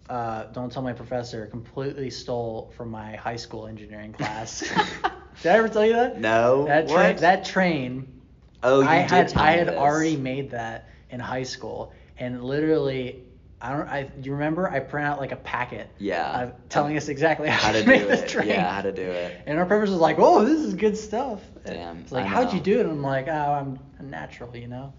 uh, 0.10 0.46
don't 0.46 0.72
tell 0.72 0.82
my 0.82 0.94
professor 0.94 1.46
completely 1.48 2.10
stole 2.10 2.74
from 2.76 2.90
my 2.90 3.16
high 3.16 3.36
school 3.36 3.68
engineering 3.68 4.12
class. 4.14 4.62
Did 5.44 5.52
I 5.52 5.58
ever 5.58 5.70
tell 5.70 5.86
you 5.86 5.94
that? 5.94 6.20
No. 6.20 6.66
That 6.66 6.88
train. 6.88 6.98
What? 6.98 7.18
That 7.20 7.46
train. 7.46 8.22
Oh, 8.62 8.82
you 8.82 8.88
I 8.88 9.04
did 9.04 9.10
had 9.12 9.34
I 9.38 9.52
had 9.52 9.68
this. 9.70 9.76
already 9.76 10.18
made 10.18 10.52
that 10.52 10.90
in 11.12 11.20
high 11.22 11.44
school, 11.44 11.94
and 12.18 12.44
literally, 12.44 13.24
I 13.62 13.72
don't. 13.76 13.88
I 13.88 14.10
you 14.22 14.34
remember? 14.34 14.70
I 14.70 14.80
print 14.80 15.06
out 15.06 15.20
like 15.20 15.32
a 15.34 15.36
packet. 15.38 15.90
Yeah. 15.98 16.52
Telling 16.70 16.96
us 16.96 17.10
exactly 17.10 17.50
how, 17.50 17.68
how 17.68 17.72
to 17.74 17.80
to 17.80 17.84
do 17.86 17.90
make 17.92 18.08
this 18.08 18.22
it. 18.22 18.30
train. 18.30 18.48
Yeah, 18.48 18.72
how 18.72 18.82
to 18.82 18.92
do 18.92 19.02
it. 19.02 19.42
And 19.46 19.60
our 19.60 19.66
professor 19.66 19.92
was 19.92 20.00
like, 20.02 20.16
"Oh, 20.20 20.46
this 20.46 20.60
is 20.60 20.74
good 20.76 20.98
stuff." 20.98 21.42
Damn, 21.66 22.00
It's 22.00 22.12
like, 22.12 22.26
how'd 22.26 22.54
you 22.54 22.62
do 22.62 22.80
it? 22.80 22.86
I'm 22.86 23.02
like, 23.02 23.28
"Oh, 23.28 23.32
I'm 23.32 23.80
a 24.00 24.04
natural, 24.04 24.56
you 24.56 24.68
know." 24.68 24.94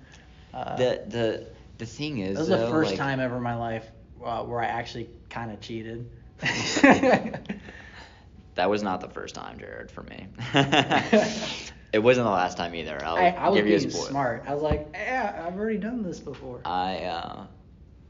Uh, 0.53 0.77
The 0.77 1.03
the 1.09 1.47
the 1.79 1.87
thing 1.87 2.19
is, 2.19 2.35
that 2.35 2.41
was 2.41 2.49
though, 2.49 2.59
the 2.67 2.71
first 2.71 2.91
like, 2.91 2.99
time 2.99 3.19
ever 3.21 3.37
in 3.39 3.43
my 3.43 3.57
life 3.57 3.87
uh, 4.23 4.43
where 4.45 4.61
I 4.61 4.67
actually 4.67 5.09
kind 5.31 5.51
of 5.51 5.61
cheated. 5.61 6.11
That 8.57 8.69
was 8.69 8.83
not 8.83 9.01
the 9.01 9.09
first 9.09 9.35
time, 9.35 9.59
Jared, 9.59 9.91
for 9.91 10.03
me. 10.03 10.27
it 11.93 11.99
wasn't 12.03 12.27
the 12.27 12.31
last 12.31 12.57
time 12.59 12.75
either. 12.75 12.99
I'll 13.03 13.17
I, 13.17 13.29
I 13.29 13.49
was 13.49 13.57
give 13.59 13.67
you 13.69 13.77
a 13.77 13.79
being 13.79 13.91
spoil. 13.91 14.05
smart. 14.07 14.45
I 14.47 14.53
was 14.55 14.63
like, 14.63 14.89
"Yeah, 14.93 15.45
I've 15.47 15.57
already 15.57 15.79
done 15.79 16.03
this 16.03 16.19
before." 16.21 16.61
I 16.65 16.97
uh, 17.05 17.47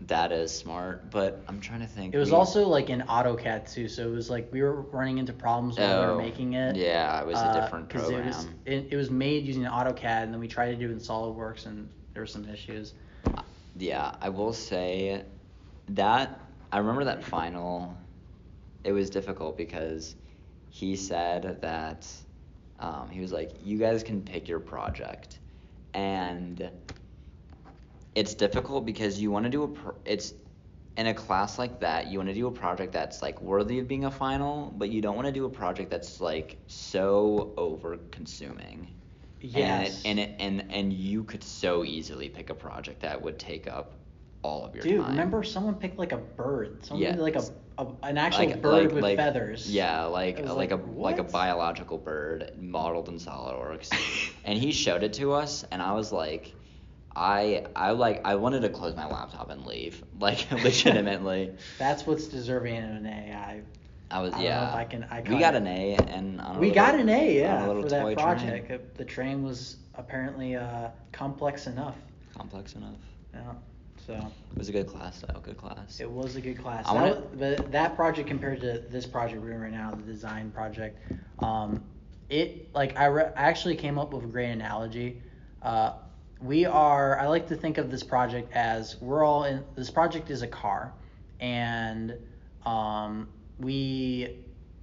that 0.03 0.33
is 0.33 0.51
smart, 0.57 1.11
but 1.11 1.43
I'm 1.47 1.61
trying 1.61 1.81
to 1.81 1.87
think. 1.87 2.15
It 2.15 2.19
was 2.19 2.31
we- 2.31 2.37
also 2.37 2.67
like 2.67 2.89
in 2.91 3.01
AutoCAD 3.03 3.71
too, 3.73 3.89
so 3.89 4.09
it 4.09 4.15
was 4.15 4.31
like 4.31 4.51
we 4.53 4.63
were 4.63 4.81
running 4.83 5.19
into 5.19 5.33
problems 5.33 5.77
we 5.79 5.85
Oh, 5.85 6.13
were 6.15 6.19
making 6.19 6.55
it. 6.55 6.77
yeah, 6.77 7.21
it 7.21 7.27
was 7.27 7.39
a 7.39 7.45
uh, 7.45 7.53
different 7.61 7.89
'cause 7.91 8.09
It 8.09 8.25
was, 8.25 8.47
it, 8.65 8.89
it 8.93 8.97
was 8.97 9.11
made 9.11 9.45
using 9.45 9.65
AutoCAD, 9.65 10.23
and 10.25 10.33
then 10.33 10.41
we 10.41 10.49
tried 10.49 10.71
to 10.71 10.77
do 10.77 10.87
it 10.89 10.93
in 10.93 10.99
SolidWorks, 10.99 11.67
and 11.67 11.89
there 12.15 12.23
were 12.23 12.27
some 12.27 12.49
issues. 12.49 12.95
Yeah, 13.77 14.15
I 14.21 14.29
will 14.31 14.53
say 14.53 15.23
that 15.91 16.41
I 16.73 16.79
remember 16.79 17.05
that 17.05 17.23
final. 17.25 17.97
It 18.85 18.93
was 18.93 19.11
difficult 19.11 19.57
because 19.57 20.17
he 20.71 20.97
said 20.97 21.61
that 21.61 22.09
um, 22.79 23.09
he 23.11 23.21
was 23.21 23.33
like, 23.33 23.51
"You 23.63 23.79
guys 23.79 24.03
can 24.03 24.23
pick 24.23 24.49
your 24.49 24.61
project," 24.61 25.39
and 25.95 26.71
it's 28.15 28.35
difficult 28.35 28.85
because 28.85 29.21
you 29.21 29.31
want 29.31 29.45
to 29.45 29.51
do 29.51 29.63
a. 29.65 29.69
Pro- 29.69 29.95
it's 30.05 30.35
in 30.97 31.07
a 31.07 31.15
class 31.15 31.59
like 31.59 31.81
that, 31.81 32.09
you 32.09 32.19
want 32.19 32.29
to 32.29 32.35
do 32.35 32.47
a 32.47 32.51
project 32.51 32.93
that's 32.93 33.23
like 33.23 33.41
worthy 33.41 33.79
of 33.79 33.87
being 33.89 34.05
a 34.05 34.11
final, 34.11 34.75
but 34.77 34.91
you 34.91 35.01
don't 35.01 35.15
want 35.15 35.27
to 35.27 35.33
do 35.33 35.45
a 35.47 35.51
project 35.51 35.91
that's 35.91 36.21
like 36.21 36.57
so 36.67 37.53
over 37.57 37.97
consuming. 38.11 38.89
Yes. 39.41 40.03
And 40.05 40.19
it, 40.19 40.35
and 40.41 40.61
it, 40.61 40.61
and 40.63 40.73
and 40.73 40.93
you 40.93 41.25
could 41.25 41.43
so 41.45 41.85
easily 41.85 42.29
pick 42.29 42.51
a 42.51 42.55
project 42.55 43.01
that 43.03 43.21
would 43.23 43.39
take 43.39 43.67
up 43.69 43.93
all 44.43 44.65
of 44.65 44.75
your 44.75 44.83
time. 44.83 44.93
Dude, 44.93 45.01
time. 45.03 45.11
remember 45.13 45.43
someone 45.43 45.75
picked 45.75 45.99
like 45.99 46.13
a 46.13 46.17
bird? 46.19 46.85
Someone 46.85 47.03
Yeah. 47.03 47.17
like 47.17 47.37
a, 47.37 47.45
a 47.79 47.87
an 48.03 48.19
actual 48.19 48.47
Like- 48.47 48.61
bird 48.61 48.85
like- 48.87 48.93
with 48.95 49.03
like- 49.03 49.17
feathers. 49.17 49.71
Yeah, 49.71 50.05
like 50.05 50.39
like, 50.41 50.49
like, 50.57 50.71
a 50.73 50.77
like 50.77 51.19
a 51.19 51.23
biological 51.25 51.97
bird 51.99 52.53
modeled 52.61 53.09
in 53.09 53.15
SolidWorks, 53.15 53.91
and 54.45 54.59
he 54.59 54.73
showed 54.73 55.03
it 55.05 55.13
to 55.15 55.33
us, 55.33 55.65
and 55.71 55.81
I 55.81 55.93
was 55.93 56.11
like, 56.13 56.53
I 57.17 57.67
I 57.75 57.91
like 57.91 58.21
I 58.25 58.37
wanted 58.37 58.61
to 58.61 58.69
close 58.69 58.95
my 58.95 59.07
laptop 59.07 59.51
and 59.51 59.67
leave, 59.67 60.03
like 60.21 60.51
legitimately. 60.65 61.53
That's 61.79 62.07
what's 62.07 62.27
deserving 62.27 62.77
of 62.83 62.91
an 62.91 63.07
A. 63.07 63.33
I, 63.35 63.63
I 64.11 64.21
was 64.23 64.33
I 64.35 64.43
yeah. 64.43 64.73
I 64.75 64.85
can- 64.85 65.07
I 65.11 65.21
we 65.21 65.39
got 65.39 65.55
it. 65.55 65.59
an 65.59 65.67
A 65.67 65.95
and 65.97 66.41
on 66.41 66.57
a 66.57 66.59
we 66.59 66.69
little- 66.69 66.75
got 66.85 66.95
an 66.99 67.09
A, 67.09 67.13
on 67.13 67.21
a 67.21 67.33
yeah, 67.35 67.67
for 67.67 67.89
that 67.89 68.17
project. 68.17 68.71
Uh, 68.71 68.79
The 68.97 69.05
train 69.05 69.43
was 69.43 69.77
apparently 69.95 70.57
uh, 70.57 70.89
complex 71.13 71.67
enough. 71.67 71.97
Complex 72.37 72.75
enough. 72.75 72.95
Yeah. 73.35 73.41
So 74.07 74.15
It 74.15 74.59
was 74.59 74.69
a 74.69 74.73
good 74.73 74.87
class 74.89 75.21
though. 75.27 75.41
Good 75.41 75.59
class. 75.59 76.01
it 76.01 76.11
was 76.11 76.35
a 76.37 76.41
good 76.41 76.59
class. 76.59 76.87
I 76.89 76.95
That 76.95 77.01
wanna- 77.01 77.15
was- 77.21 77.57
but 77.59 77.73
that 77.73 77.97
project 77.97 78.29
compared 78.29 78.61
to 78.63 78.79
this 78.91 79.07
project 79.07 79.41
we're 79.43 79.49
doing 79.49 79.61
right 79.61 79.73
now, 79.73 79.91
the 79.91 80.03
design 80.03 80.51
project, 80.53 80.99
um, 81.41 81.83
it 82.29 82.73
like 82.75 82.97
I, 82.97 83.07
re- 83.07 83.33
I 83.37 83.43
actually 83.43 83.77
came 83.77 83.99
up 83.99 84.13
with 84.13 84.25
a 84.25 84.29
great 84.29 84.51
analogy. 84.51 85.21
Uh, 85.63 85.93
we 86.43 86.65
are. 86.65 87.19
I 87.19 87.27
like 87.27 87.49
to 87.49 87.57
think 87.57 87.79
of 87.79 87.91
this 87.91 88.03
project 88.03 88.53
as 88.53 88.97
we're 89.01 89.25
all 89.25 89.45
in. 89.45 89.63
This 89.77 89.91
project 89.91 90.31
is 90.31 90.43
a 90.43 90.47
car, 90.47 90.93
and 91.39 92.15
um, 92.65 93.29
we 93.59 94.39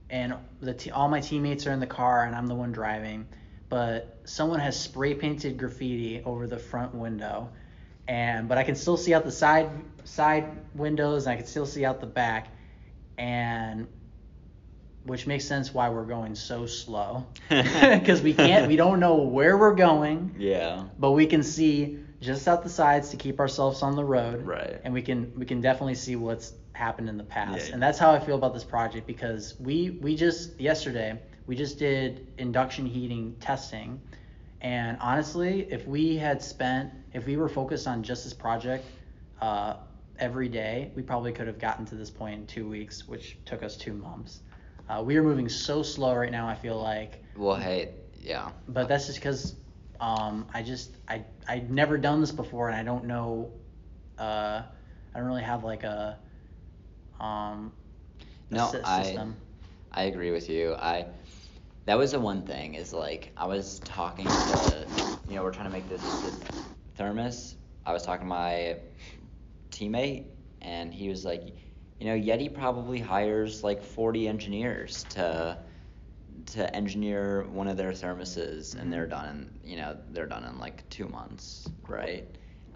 and 0.09 0.35
the 0.61 0.73
t- 0.73 0.91
all 0.91 1.09
my 1.09 1.19
teammates 1.19 1.65
are 1.67 1.71
in 1.71 1.79
the 1.79 1.87
car, 1.87 2.25
and 2.25 2.35
I'm 2.35 2.47
the 2.47 2.55
one 2.55 2.71
driving. 2.71 3.27
But 3.69 4.19
someone 4.23 4.59
has 4.59 4.79
spray 4.79 5.13
painted 5.13 5.57
graffiti 5.57 6.21
over 6.23 6.47
the 6.47 6.59
front 6.59 6.93
window, 6.93 7.49
and 8.07 8.47
but 8.47 8.57
I 8.57 8.63
can 8.63 8.75
still 8.75 8.97
see 8.97 9.13
out 9.13 9.23
the 9.23 9.31
side 9.31 9.69
side 10.03 10.45
windows, 10.75 11.25
and 11.25 11.33
I 11.33 11.37
can 11.37 11.47
still 11.47 11.65
see 11.65 11.85
out 11.85 11.99
the 11.99 12.07
back, 12.07 12.49
and 13.17 13.87
which 15.07 15.25
makes 15.25 15.45
sense 15.45 15.73
why 15.73 15.89
we're 15.89 16.05
going 16.05 16.35
so 16.35 16.65
slow 16.65 17.25
because 17.49 18.21
we 18.21 18.33
can't 18.33 18.67
we 18.67 18.75
don't 18.75 18.99
know 18.99 19.15
where 19.15 19.57
we're 19.57 19.75
going 19.75 20.35
yeah. 20.37 20.83
but 20.99 21.11
we 21.11 21.25
can 21.25 21.41
see 21.43 21.99
just 22.19 22.47
out 22.47 22.63
the 22.63 22.69
sides 22.69 23.09
to 23.09 23.17
keep 23.17 23.39
ourselves 23.39 23.81
on 23.81 23.95
the 23.95 24.03
road 24.03 24.45
Right. 24.45 24.79
and 24.83 24.93
we 24.93 25.01
can 25.01 25.31
we 25.35 25.45
can 25.45 25.61
definitely 25.61 25.95
see 25.95 26.15
what's 26.15 26.53
happened 26.73 27.09
in 27.09 27.17
the 27.17 27.23
past 27.23 27.67
Yeah. 27.67 27.73
and 27.73 27.81
that's 27.81 27.97
how 27.97 28.11
i 28.11 28.19
feel 28.19 28.35
about 28.35 28.53
this 28.53 28.63
project 28.63 29.07
because 29.07 29.55
we 29.59 29.91
we 30.01 30.15
just 30.15 30.59
yesterday 30.59 31.19
we 31.47 31.55
just 31.55 31.79
did 31.79 32.27
induction 32.37 32.85
heating 32.85 33.35
testing 33.39 33.99
and 34.61 34.97
honestly 35.01 35.67
if 35.71 35.87
we 35.87 36.17
had 36.17 36.41
spent 36.41 36.91
if 37.13 37.25
we 37.25 37.37
were 37.37 37.49
focused 37.49 37.87
on 37.87 38.03
just 38.03 38.23
this 38.25 38.33
project 38.33 38.85
uh, 39.41 39.75
every 40.19 40.49
day 40.49 40.91
we 40.95 41.01
probably 41.03 41.31
could 41.31 41.47
have 41.47 41.59
gotten 41.59 41.85
to 41.85 41.95
this 41.95 42.09
point 42.09 42.39
in 42.41 42.47
two 42.47 42.67
weeks 42.67 43.07
which 43.07 43.37
took 43.45 43.61
us 43.63 43.75
two 43.77 43.93
months 43.93 44.39
uh, 44.89 45.01
we 45.03 45.17
are 45.17 45.23
moving 45.23 45.49
so 45.49 45.83
slow 45.83 46.15
right 46.15 46.31
now 46.31 46.47
i 46.47 46.55
feel 46.55 46.79
like 46.81 47.23
Well, 47.35 47.55
hey, 47.55 47.89
yeah. 48.21 48.51
but 48.67 48.87
that's 48.87 49.07
just 49.07 49.19
because 49.19 49.55
um, 49.99 50.45
I 50.53 50.61
just 50.61 50.91
I 51.09 51.23
I've 51.47 51.69
never 51.71 51.97
done 51.97 52.21
this 52.21 52.31
before 52.31 52.69
and 52.69 52.77
I 52.77 52.83
don't 52.83 53.05
know 53.05 53.51
uh, 54.19 54.61
I 55.13 55.19
don't 55.19 55.25
really 55.27 55.41
have 55.43 55.63
like 55.63 55.83
a 55.83 56.17
um 57.19 57.71
a 58.51 58.55
No, 58.55 58.67
sy- 58.71 58.81
I. 58.83 59.27
I 59.91 60.03
agree 60.03 60.31
with 60.31 60.49
you. 60.49 60.75
I 60.75 61.07
that 61.85 61.97
was 61.97 62.11
the 62.11 62.19
one 62.19 62.43
thing 62.43 62.75
is 62.75 62.93
like 62.93 63.31
I 63.37 63.47
was 63.47 63.79
talking 63.79 64.25
to 64.25 64.85
you 65.27 65.35
know 65.35 65.43
we're 65.43 65.51
trying 65.51 65.67
to 65.67 65.73
make 65.73 65.87
this, 65.89 66.01
this 66.21 66.35
thermos. 66.95 67.55
I 67.85 67.93
was 67.93 68.03
talking 68.03 68.25
to 68.25 68.29
my 68.29 68.77
teammate 69.71 70.25
and 70.61 70.93
he 70.93 71.09
was 71.09 71.25
like, 71.25 71.55
you 71.99 72.07
know, 72.07 72.15
Yeti 72.15 72.53
probably 72.53 72.99
hires 72.99 73.63
like 73.63 73.83
40 73.83 74.27
engineers 74.27 75.03
to 75.09 75.57
to 76.45 76.75
engineer 76.75 77.43
one 77.51 77.67
of 77.67 77.77
their 77.77 77.91
thermoses 77.91 78.79
and 78.79 78.93
they're 78.93 79.07
done 79.07 79.51
in, 79.63 79.69
you 79.71 79.75
know 79.75 79.97
they're 80.11 80.27
done 80.27 80.43
in 80.45 80.59
like 80.59 80.87
two 80.89 81.07
months 81.07 81.67
right? 81.87 82.25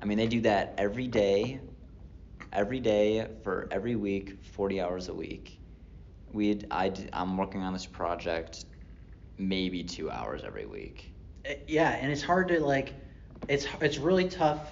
I 0.01 0.05
mean 0.05 0.17
they 0.17 0.27
do 0.27 0.41
that 0.41 0.73
every 0.77 1.07
day 1.07 1.61
every 2.51 2.79
day 2.79 3.27
for 3.43 3.67
every 3.71 3.95
week 3.95 4.43
40 4.43 4.81
hours 4.81 5.07
a 5.09 5.13
week. 5.13 5.59
We 6.33 6.61
I, 6.71 6.91
i'm 7.13 7.37
working 7.37 7.61
on 7.61 7.73
this 7.73 7.85
project 7.85 8.65
maybe 9.37 9.83
two 9.83 10.09
hours 10.09 10.43
every 10.45 10.65
week. 10.65 11.13
Uh, 11.47 11.53
yeah, 11.67 11.91
and 11.91 12.11
it's 12.11 12.21
hard 12.21 12.47
to 12.49 12.59
like 12.59 12.93
it's 13.47 13.67
it's 13.81 13.97
really 13.97 14.27
tough 14.27 14.71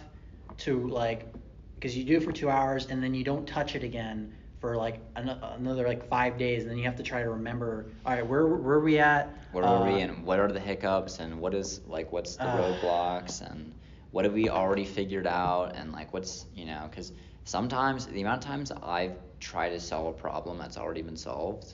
to 0.59 0.88
like 0.88 1.31
because 1.75 1.95
you 1.97 2.03
do 2.03 2.17
it 2.17 2.23
for 2.23 2.31
two 2.31 2.49
hours 2.49 2.88
and 2.88 3.01
then 3.01 3.13
you 3.13 3.23
don't 3.23 3.47
touch 3.47 3.75
it 3.75 3.83
again 3.83 4.33
for 4.60 4.76
like 4.76 5.00
an- 5.15 5.30
another 5.30 5.88
like 5.88 6.08
five 6.08 6.38
days 6.38 6.63
and 6.63 6.72
then 6.72 6.78
you 6.78 6.84
have 6.84 6.95
to 6.98 7.04
try 7.04 7.24
to 7.24 7.30
remember 7.30 7.86
all 8.06 8.13
right 8.13 8.26
where 8.26 8.45
where 8.48 8.76
are 8.78 8.80
we 8.82 9.00
at 9.00 9.34
what 9.52 9.63
are 9.63 9.84
we 9.86 9.93
Uh, 9.93 9.98
and 10.08 10.24
what 10.26 10.39
are 10.39 10.52
the 10.52 10.60
hiccups 10.60 11.19
and 11.19 11.39
what 11.39 11.54
is 11.54 11.82
like 11.88 12.12
what's 12.12 12.36
the 12.36 12.43
uh, 12.43 12.58
roadblocks 12.58 13.41
and 13.50 13.74
what 14.12 14.26
have 14.26 14.34
we 14.34 14.50
already 14.50 14.86
figured 14.86 15.28
out 15.28 15.76
and 15.76 15.91
like 15.93 16.12
what's 16.13 16.45
you 16.54 16.65
know 16.65 16.88
because 16.89 17.13
sometimes 17.45 18.06
the 18.08 18.22
amount 18.22 18.43
of 18.43 18.48
times 18.50 18.72
I've 18.84 19.15
tried 19.39 19.69
to 19.69 19.80
solve 19.80 20.08
a 20.08 20.17
problem 20.17 20.58
that's 20.58 20.78
already 20.78 21.02
been 21.02 21.15
solved, 21.15 21.74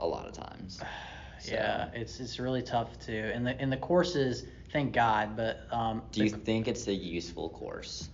a 0.00 0.06
lot 0.06 0.26
of 0.26 0.32
times. 0.32 0.80
So- 1.40 1.52
Yeah, 1.52 1.90
it's 1.92 2.20
it's 2.20 2.38
really 2.38 2.62
tough 2.62 2.98
to. 3.00 3.12
And 3.14 3.46
the 3.46 3.60
in 3.60 3.68
the 3.68 3.76
courses, 3.76 4.46
thank 4.72 4.94
God, 4.94 5.36
but 5.36 5.66
um. 5.70 6.00
Do 6.10 6.24
you 6.24 6.30
the- 6.30 6.38
think 6.38 6.68
it's 6.68 6.86
a 6.88 6.94
useful 6.94 7.50
course? 7.50 8.08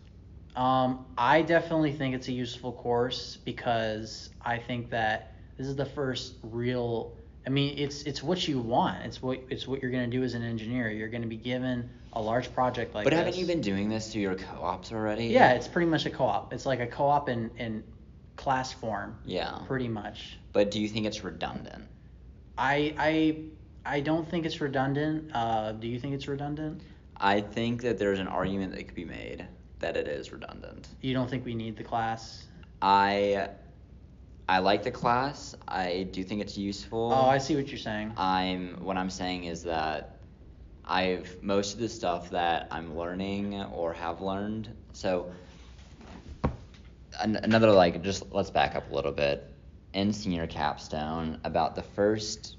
Um, 0.56 1.06
I 1.16 1.42
definitely 1.42 1.92
think 1.92 2.14
it's 2.14 2.28
a 2.28 2.32
useful 2.32 2.72
course 2.72 3.38
because 3.44 4.30
I 4.42 4.58
think 4.58 4.90
that 4.90 5.34
this 5.56 5.66
is 5.66 5.76
the 5.76 5.86
first 5.86 6.34
real. 6.42 7.16
I 7.46 7.50
mean, 7.50 7.78
it's 7.78 8.02
it's 8.02 8.22
what 8.22 8.46
you 8.48 8.58
want. 8.58 9.04
It's 9.04 9.22
what 9.22 9.40
it's 9.48 9.66
what 9.66 9.80
you're 9.82 9.90
gonna 9.90 10.06
do 10.08 10.22
as 10.22 10.34
an 10.34 10.42
engineer. 10.42 10.90
You're 10.90 11.08
gonna 11.08 11.26
be 11.26 11.36
given 11.36 11.88
a 12.12 12.20
large 12.20 12.52
project 12.52 12.94
like 12.94 13.04
but 13.04 13.12
haven't 13.12 13.36
you 13.36 13.46
been 13.46 13.60
doing 13.60 13.88
this 13.88 14.12
through 14.12 14.22
your 14.22 14.34
co-ops 14.34 14.90
already? 14.92 15.26
Yeah, 15.26 15.52
it's 15.52 15.68
pretty 15.68 15.88
much 15.88 16.06
a 16.06 16.10
co-op. 16.10 16.52
It's 16.52 16.66
like 16.66 16.80
a 16.80 16.86
co-op 16.86 17.28
in 17.28 17.50
in 17.56 17.84
class 18.36 18.72
form, 18.72 19.16
Yeah. 19.24 19.58
pretty 19.66 19.88
much. 19.88 20.38
But 20.52 20.70
do 20.70 20.80
you 20.80 20.88
think 20.88 21.06
it's 21.06 21.22
redundant? 21.22 21.84
I 22.58 22.94
I 22.98 23.36
I 23.96 24.00
don't 24.00 24.28
think 24.28 24.44
it's 24.46 24.60
redundant. 24.60 25.30
Uh, 25.34 25.72
do 25.72 25.86
you 25.86 26.00
think 26.00 26.14
it's 26.14 26.26
redundant? 26.26 26.82
I 27.16 27.40
think 27.40 27.82
that 27.82 27.98
there's 27.98 28.18
an 28.18 28.28
argument 28.28 28.74
that 28.74 28.84
could 28.84 28.94
be 28.94 29.04
made 29.04 29.46
that 29.80 29.96
it 29.96 30.06
is 30.06 30.32
redundant. 30.32 30.88
You 31.00 31.14
don't 31.14 31.28
think 31.28 31.44
we 31.44 31.54
need 31.54 31.76
the 31.76 31.84
class? 31.84 32.46
I 32.80 33.48
I 34.48 34.58
like 34.58 34.82
the 34.82 34.90
class. 34.90 35.54
I 35.68 36.08
do 36.10 36.24
think 36.24 36.40
it's 36.40 36.56
useful. 36.56 37.12
Oh, 37.12 37.28
I 37.28 37.38
see 37.38 37.56
what 37.56 37.68
you're 37.68 37.78
saying. 37.78 38.12
I'm 38.16 38.76
what 38.82 38.96
I'm 38.96 39.10
saying 39.10 39.44
is 39.44 39.62
that 39.64 40.18
I've 40.84 41.42
most 41.42 41.74
of 41.74 41.80
the 41.80 41.88
stuff 41.88 42.30
that 42.30 42.68
I'm 42.70 42.96
learning 42.96 43.62
or 43.62 43.92
have 43.92 44.20
learned. 44.20 44.74
So 44.92 45.30
an, 47.20 47.36
another 47.36 47.70
like 47.70 48.02
just 48.02 48.32
let's 48.32 48.50
back 48.50 48.74
up 48.74 48.90
a 48.90 48.94
little 48.94 49.12
bit. 49.12 49.46
In 49.92 50.12
senior 50.12 50.46
capstone, 50.46 51.40
about 51.44 51.74
the 51.74 51.82
first 51.82 52.56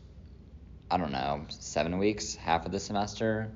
I 0.90 0.98
don't 0.98 1.14
know, 1.14 1.46
7 1.48 1.98
weeks, 1.98 2.36
half 2.36 2.66
of 2.66 2.74
the 2.74 2.80
semester 2.80 3.50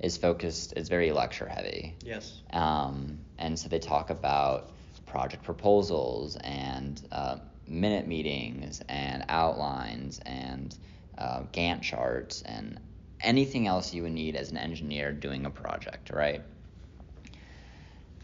is 0.00 0.16
focused 0.16 0.74
is 0.76 0.88
very 0.88 1.12
lecture 1.12 1.48
heavy. 1.48 1.96
Yes. 2.04 2.40
Um, 2.52 3.18
and 3.38 3.58
so 3.58 3.68
they 3.68 3.78
talk 3.78 4.10
about 4.10 4.70
project 5.06 5.42
proposals 5.42 6.36
and 6.36 7.00
uh, 7.10 7.38
minute 7.66 8.06
meetings 8.06 8.80
and 8.88 9.24
outlines 9.28 10.20
and 10.24 10.76
uh, 11.16 11.42
Gantt 11.52 11.82
charts 11.82 12.42
and 12.42 12.78
anything 13.20 13.66
else 13.66 13.92
you 13.92 14.02
would 14.02 14.12
need 14.12 14.36
as 14.36 14.50
an 14.50 14.56
engineer 14.58 15.12
doing 15.12 15.46
a 15.46 15.50
project, 15.50 16.10
right? 16.10 16.42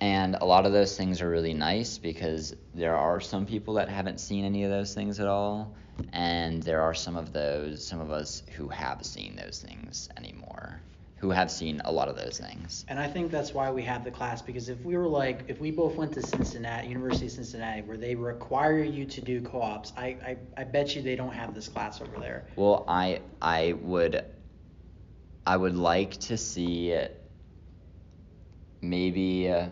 And 0.01 0.37
a 0.41 0.45
lot 0.45 0.67
of 0.67 0.73
those 0.73 0.97
things 0.97 1.23
are 1.23 1.29
really 1.29 1.55
nice 1.55 1.99
because 1.99 2.55
there 2.75 2.97
are 2.97 3.21
some 3.21 3.47
people 3.47 3.75
that 3.75 3.89
haven't 3.89 4.21
seen 4.21 4.45
any 4.45 4.65
of 4.65 4.71
those 4.71 4.95
things 4.95 5.21
at 5.21 5.27
all. 5.27 5.75
And 6.13 6.63
there 6.63 6.83
are 6.83 6.95
some 6.95 7.17
of 7.17 7.33
those, 7.33 7.87
some 7.87 8.01
of 8.01 8.11
us 8.11 8.43
who 8.57 8.69
have 8.69 9.05
seen 9.07 9.37
those 9.37 9.65
things 9.67 10.09
anymore, 10.17 10.81
who 11.16 11.31
have 11.31 11.50
seen 11.50 11.81
a 11.85 11.92
lot 11.92 12.09
of 12.09 12.16
those 12.16 12.38
things. 12.38 12.85
And 12.88 12.98
I 12.98 13.07
think 13.07 13.31
that's 13.31 13.55
why 13.55 13.70
we 13.70 13.83
have 13.83 14.05
the 14.05 14.11
class 14.11 14.42
because 14.42 14.68
if 14.68 14.81
we 14.85 14.96
were 14.96 15.07
like, 15.07 15.44
if 15.48 15.61
we 15.61 15.70
both 15.70 15.96
went 15.96 16.12
to 16.14 16.22
Cincinnati, 16.22 16.88
University 16.88 17.27
of 17.27 17.33
Cincinnati, 17.33 17.83
where 17.83 17.96
they 17.96 18.14
require 18.14 18.83
you 18.83 19.07
to 19.07 19.20
do 19.20 19.40
co-ops, 19.40 19.92
I, 19.96 20.07
I, 20.07 20.37
I 20.57 20.64
bet 20.64 20.94
you 20.94 21.03
they 21.03 21.16
don't 21.16 21.33
have 21.33 21.55
this 21.55 21.68
class 21.68 22.00
over 22.00 22.18
there. 22.18 22.46
Well, 22.57 22.85
I 22.88 23.20
I 23.40 23.74
would 23.81 24.24
I 25.46 25.57
would 25.57 25.77
like 25.77 26.12
to 26.12 26.37
see 26.37 26.98
maybe 28.83 29.50
uh, 29.50 29.68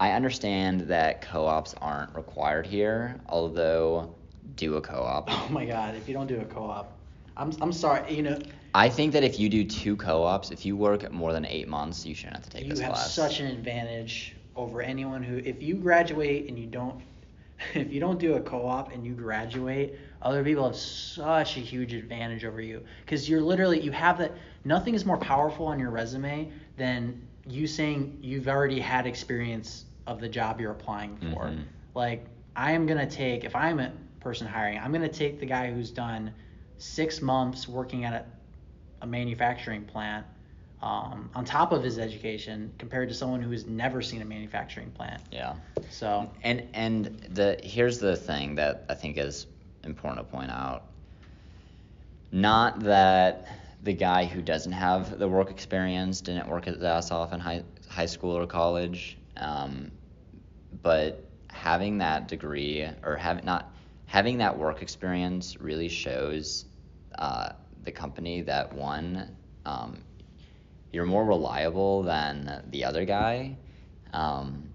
I 0.00 0.12
understand 0.12 0.82
that 0.82 1.22
co-ops 1.22 1.74
aren't 1.80 2.14
required 2.14 2.66
here, 2.66 3.20
although 3.28 4.14
do 4.56 4.76
a 4.76 4.80
co-op. 4.80 5.28
Oh 5.30 5.48
my 5.50 5.64
God, 5.64 5.94
if 5.94 6.08
you 6.08 6.14
don't 6.14 6.26
do 6.26 6.40
a 6.40 6.44
co-op, 6.44 6.98
I'm, 7.36 7.52
I'm 7.60 7.72
sorry, 7.72 8.12
you 8.14 8.22
know, 8.22 8.38
I 8.74 8.88
think 8.88 9.12
that 9.12 9.22
if 9.22 9.38
you 9.38 9.48
do 9.48 9.64
two 9.64 9.96
co-ops, 9.96 10.50
if 10.50 10.64
you 10.64 10.76
work 10.76 11.10
more 11.12 11.32
than 11.32 11.44
8 11.44 11.68
months, 11.68 12.06
you 12.06 12.14
shouldn't 12.14 12.36
have 12.36 12.44
to 12.46 12.50
take 12.50 12.64
you 12.64 12.70
this 12.70 12.80
have 12.80 12.96
such 12.96 13.40
an 13.40 13.46
advantage 13.46 14.34
over 14.56 14.80
anyone 14.80 15.22
who, 15.22 15.36
if 15.38 15.62
you 15.62 15.74
graduate 15.74 16.48
and 16.48 16.58
you 16.58 16.66
don't, 16.66 17.02
if 17.74 17.92
you 17.92 18.00
don't 18.00 18.18
do 18.18 18.34
a 18.34 18.40
co-op 18.40 18.92
and 18.92 19.04
you 19.04 19.12
graduate, 19.12 19.98
other 20.22 20.42
people 20.42 20.64
have 20.64 20.76
such 20.76 21.56
a 21.56 21.60
huge 21.60 21.92
advantage 21.92 22.44
over 22.44 22.60
you 22.60 22.82
because 23.04 23.28
you're 23.28 23.40
literally 23.40 23.80
you 23.80 23.92
have 23.92 24.18
that. 24.18 24.32
Nothing 24.64 24.94
is 24.94 25.04
more 25.04 25.18
powerful 25.18 25.66
on 25.66 25.78
your 25.78 25.90
resume 25.90 26.50
than 26.76 27.20
you 27.46 27.66
saying 27.66 28.18
you've 28.22 28.48
already 28.48 28.78
had 28.78 29.06
experience 29.06 29.84
of 30.06 30.20
the 30.20 30.28
job 30.28 30.60
you're 30.60 30.72
applying 30.72 31.16
for. 31.16 31.46
Mhm. 31.46 31.64
Like 31.94 32.24
I 32.54 32.72
am 32.72 32.86
gonna 32.86 33.08
take 33.08 33.44
if 33.44 33.54
I'm 33.56 33.80
a 33.80 33.92
person 34.20 34.46
hiring, 34.46 34.78
I'm 34.78 34.92
gonna 34.92 35.08
take 35.08 35.40
the 35.40 35.46
guy 35.46 35.72
who's 35.72 35.90
done 35.90 36.32
six 36.78 37.20
months 37.20 37.68
working 37.68 38.04
at 38.04 38.12
a, 38.12 38.24
a 39.02 39.06
manufacturing 39.06 39.84
plant 39.84 40.24
um, 40.80 41.30
on 41.34 41.44
top 41.44 41.72
of 41.72 41.82
his 41.82 41.98
education 41.98 42.72
compared 42.78 43.08
to 43.08 43.14
someone 43.14 43.40
who 43.40 43.50
has 43.52 43.66
never 43.66 44.02
seen 44.02 44.22
a 44.22 44.24
manufacturing 44.24 44.90
plant. 44.90 45.22
Yeah. 45.30 45.54
So 45.90 46.30
And 46.42 46.68
and 46.74 47.06
the 47.30 47.60
here's 47.62 47.98
the 47.98 48.16
thing 48.16 48.56
that 48.56 48.84
I 48.88 48.94
think 48.94 49.18
is 49.18 49.46
important 49.84 50.26
to 50.26 50.32
point 50.32 50.50
out. 50.50 50.84
Not 52.32 52.80
that 52.80 53.46
the 53.82 53.92
guy 53.92 54.24
who 54.24 54.42
doesn't 54.42 54.72
have 54.72 55.18
the 55.18 55.28
work 55.28 55.50
experience 55.50 56.20
didn't 56.20 56.48
work 56.48 56.64
his 56.64 56.82
ass 56.82 57.10
off 57.10 57.32
in 57.32 57.40
high 57.40 57.62
high 57.88 58.06
school 58.06 58.36
or 58.36 58.46
college, 58.46 59.18
um, 59.36 59.90
but 60.82 61.24
having 61.48 61.98
that 61.98 62.26
degree 62.28 62.88
or 63.04 63.16
having 63.16 63.44
not 63.44 63.72
having 64.06 64.38
that 64.38 64.58
work 64.58 64.82
experience 64.82 65.60
really 65.60 65.88
shows 65.88 66.64
uh, 67.18 67.50
the 67.84 67.92
company 67.92 68.42
that 68.42 68.72
won, 68.72 69.36
um, 69.64 70.02
you're 70.92 71.06
more 71.06 71.24
reliable 71.24 72.02
than 72.02 72.62
the 72.70 72.84
other 72.84 73.04
guy. 73.04 73.56
Um, 74.12 74.68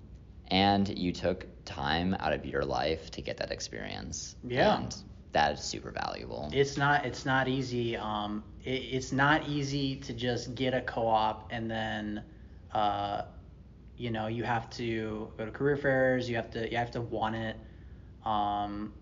and 0.48 0.88
you 0.98 1.12
took 1.12 1.46
time 1.65 2.15
out 2.20 2.34
of 2.34 2.46
your 2.46 2.63
life 2.63 3.12
to 3.12 3.22
get 3.22 3.38
that 3.38 3.52
experience. 3.52 4.36
Yeah. 4.43 4.78
And 4.78 4.96
that 5.34 5.54
is 5.54 5.60
super 5.62 5.91
valuable. 5.91 6.50
it's 6.54 6.78
not 6.78 7.06
it's 7.06 7.26
not 7.26 7.48
easy. 7.48 7.98
Um, 7.98 8.43
it, 8.63 8.70
it's 8.70 9.12
not 9.12 9.48
easy 9.48 9.98
to 9.98 10.13
just 10.13 10.56
get 10.56 10.74
a 10.74 10.82
co-op 10.82 11.52
and 11.52 11.70
then, 11.70 12.24
uh, 12.74 13.24
you 13.98 14.10
know, 14.10 14.28
you 14.28 14.43
have 14.43 14.70
to 14.72 15.32
go 15.38 15.46
to 15.46 15.52
career 15.52 15.78
fairs. 15.78 16.30
You 16.30 16.38
have 16.38 16.50
to 16.52 16.70
you 16.72 16.78
have 16.78 16.91
to 16.91 17.02
want 17.02 17.36
it. 17.36 17.58
Um, 18.26 18.93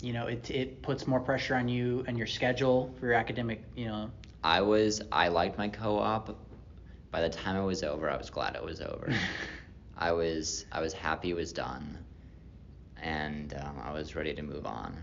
you 0.00 0.12
know, 0.12 0.26
it 0.26 0.50
it 0.50 0.82
puts 0.82 1.06
more 1.06 1.20
pressure 1.20 1.54
on 1.54 1.68
you 1.68 2.04
and 2.06 2.16
your 2.16 2.26
schedule 2.26 2.94
for 2.98 3.06
your 3.06 3.14
academic. 3.14 3.62
You 3.74 3.86
know, 3.86 4.10
I 4.44 4.60
was 4.60 5.02
I 5.10 5.28
liked 5.28 5.58
my 5.58 5.68
co-op. 5.68 6.36
By 7.10 7.22
the 7.22 7.30
time 7.30 7.56
it 7.56 7.64
was 7.64 7.82
over, 7.82 8.08
I 8.10 8.16
was 8.16 8.30
glad 8.30 8.54
it 8.54 8.64
was 8.64 8.80
over. 8.80 9.12
I 9.98 10.12
was 10.12 10.66
I 10.70 10.80
was 10.80 10.92
happy 10.92 11.30
it 11.30 11.34
was 11.34 11.52
done, 11.52 11.98
and 13.02 13.54
um, 13.54 13.80
I 13.82 13.92
was 13.92 14.14
ready 14.14 14.34
to 14.34 14.42
move 14.42 14.66
on. 14.66 15.02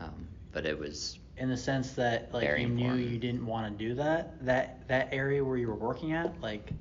Um, 0.00 0.26
but 0.52 0.64
it 0.66 0.78
was 0.78 1.18
in 1.36 1.48
the 1.48 1.56
sense 1.56 1.92
that 1.92 2.32
like 2.32 2.58
you 2.58 2.68
knew 2.68 2.94
you 2.94 3.18
didn't 3.18 3.44
want 3.44 3.78
to 3.78 3.84
do 3.84 3.94
that 3.94 4.44
that 4.44 4.86
that 4.88 5.08
area 5.12 5.44
where 5.44 5.56
you 5.56 5.66
were 5.66 5.74
working 5.74 6.12
at 6.12 6.40
like 6.40 6.72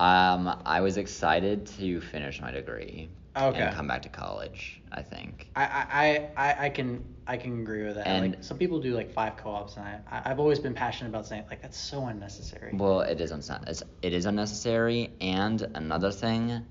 um, 0.00 0.60
I 0.66 0.80
was 0.80 0.96
excited 0.96 1.66
to 1.78 2.00
finish 2.00 2.40
my 2.40 2.50
degree 2.50 3.08
Okay. 3.36 3.60
and 3.60 3.74
come 3.74 3.88
back 3.88 4.02
to 4.02 4.08
college. 4.08 4.80
I 4.92 5.02
think. 5.02 5.50
I 5.56 5.64
I, 5.66 6.48
I, 6.48 6.66
I 6.66 6.68
can 6.68 7.04
I 7.26 7.36
can 7.36 7.60
agree 7.60 7.84
with 7.84 7.96
that. 7.96 8.06
And- 8.06 8.32
like 8.32 8.44
some 8.44 8.58
people 8.58 8.80
do 8.80 8.94
like 8.94 9.10
five 9.10 9.36
co-ops, 9.36 9.76
and 9.76 9.86
I 9.86 10.22
I've 10.24 10.38
always 10.38 10.58
been 10.58 10.74
passionate 10.74 11.10
about 11.10 11.26
saying 11.26 11.44
like 11.50 11.62
that's 11.62 11.78
so 11.78 12.06
unnecessary. 12.06 12.72
Well, 12.74 13.00
it 13.00 13.20
is 13.20 13.32
it's, 13.32 13.82
it 14.02 14.12
is 14.12 14.26
unnecessary, 14.26 15.10
and 15.20 15.60
another 15.74 16.12
thing, 16.12 16.64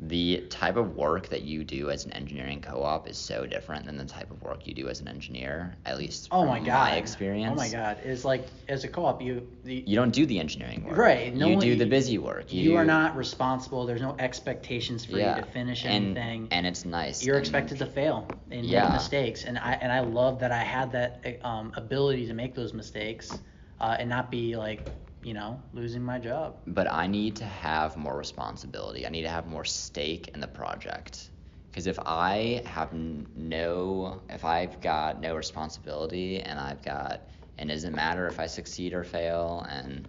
the 0.00 0.44
type 0.50 0.76
of 0.76 0.96
work 0.96 1.28
that 1.28 1.42
you 1.42 1.62
do 1.62 1.88
as 1.88 2.04
an 2.04 2.12
engineering 2.14 2.60
co-op 2.60 3.08
is 3.08 3.16
so 3.16 3.46
different 3.46 3.86
than 3.86 3.96
the 3.96 4.04
type 4.04 4.28
of 4.30 4.42
work 4.42 4.66
you 4.66 4.74
do 4.74 4.88
as 4.88 5.00
an 5.00 5.06
engineer. 5.06 5.76
At 5.86 5.98
least 5.98 6.28
oh 6.32 6.40
from 6.42 6.48
my 6.48 6.58
god. 6.60 6.98
experience. 6.98 7.52
Oh 7.52 7.54
my 7.54 7.68
god. 7.68 7.98
It's 8.04 8.24
like 8.24 8.44
as 8.68 8.82
a 8.82 8.88
co-op 8.88 9.22
you 9.22 9.46
the, 9.62 9.84
You 9.86 9.94
don't 9.94 10.10
do 10.12 10.26
the 10.26 10.38
engineering 10.40 10.84
work. 10.84 10.96
Right, 10.96 11.32
no 11.34 11.46
you 11.46 11.52
one- 11.56 11.64
do 11.64 11.76
the 11.76 11.86
busy 11.86 12.18
work. 12.18 12.52
you, 12.52 12.70
do- 12.70 12.76
are 12.76 12.84
not 12.84 13.16
responsible. 13.16 13.86
There's 13.86 14.02
no 14.02 14.16
expectations 14.18 15.04
for 15.04 15.16
yeah, 15.16 15.36
you 15.36 15.42
to 15.42 15.48
finish 15.48 15.84
and, 15.84 16.18
anything. 16.18 16.48
And 16.50 16.66
it's 16.66 16.84
nice. 16.84 17.24
You're 17.24 17.36
and- 17.36 17.44
expected 17.44 17.78
to 17.78 17.86
fail 17.86 18.28
and 18.50 18.66
Yeah. 18.66 18.84
make 18.84 18.94
mistakes, 18.94 19.44
and 19.44 19.56
I 19.58 19.74
and 19.80 19.92
I 19.92 20.00
love 20.00 20.40
that 20.40 20.50
I 20.50 20.58
had 20.64 20.90
that 20.92 21.38
um, 21.44 21.72
ability 21.76 22.26
to 22.26 22.34
make 22.34 22.54
those 22.54 22.74
mistakes 22.74 23.38
uh, 23.80 23.96
and 23.98 24.08
not 24.10 24.30
be 24.30 24.56
like 24.56 24.84
you 25.24 25.34
know 25.34 25.60
losing 25.72 26.02
my 26.02 26.18
job. 26.18 26.56
But 26.66 26.90
I 26.90 27.06
need 27.06 27.36
to 27.36 27.44
have 27.44 27.96
more 27.96 28.16
responsibility. 28.16 29.06
I 29.06 29.10
need 29.10 29.22
to 29.22 29.28
have 29.28 29.46
more 29.46 29.64
stake 29.64 30.28
in 30.34 30.40
the 30.40 30.48
project. 30.48 31.30
Because 31.70 31.86
if 31.88 31.98
I 32.06 32.62
have 32.66 32.92
no, 32.92 34.22
if 34.28 34.44
I've 34.44 34.80
got 34.80 35.20
no 35.20 35.34
responsibility 35.34 36.40
and 36.40 36.60
I've 36.60 36.82
got, 36.82 37.22
and 37.58 37.68
it 37.68 37.74
doesn't 37.74 37.96
matter 37.96 38.28
if 38.28 38.38
I 38.38 38.46
succeed 38.46 38.92
or 38.92 39.02
fail, 39.02 39.66
and 39.68 40.06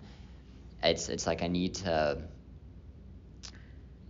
it's 0.83 1.09
it's 1.09 1.25
like 1.25 1.41
I 1.41 1.47
need 1.47 1.73
to 1.75 2.21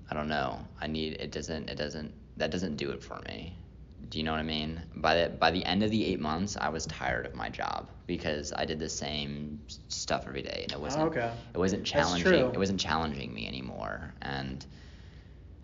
I 0.09 0.13
don't 0.13 0.27
know. 0.27 0.59
I 0.81 0.87
need 0.87 1.13
it 1.13 1.31
doesn't 1.31 1.69
it 1.69 1.77
doesn't 1.77 2.13
that 2.37 2.51
doesn't 2.51 2.75
do 2.75 2.91
it 2.91 3.01
for 3.01 3.19
me. 3.27 3.57
Do 4.09 4.17
you 4.19 4.23
know 4.23 4.31
what 4.31 4.39
I 4.39 4.43
mean? 4.43 4.81
By 4.95 5.15
the 5.15 5.29
by 5.29 5.51
the 5.51 5.63
end 5.65 5.83
of 5.83 5.91
the 5.91 6.05
eight 6.05 6.19
months, 6.19 6.57
I 6.59 6.69
was 6.69 6.85
tired 6.85 7.25
of 7.25 7.33
my 7.35 7.49
job 7.49 7.89
because 8.07 8.53
I 8.55 8.65
did 8.65 8.79
the 8.79 8.89
same 8.89 9.59
stuff 9.87 10.25
every 10.27 10.41
day, 10.41 10.61
and 10.63 10.71
it 10.71 10.79
wasn't 10.79 11.05
Okay. 11.05 11.31
it 11.53 11.57
wasn't 11.57 11.85
challenging. 11.85 12.33
It 12.33 12.57
wasn't 12.57 12.79
challenging 12.79 13.33
me 13.33 13.47
anymore, 13.47 14.13
and 14.21 14.65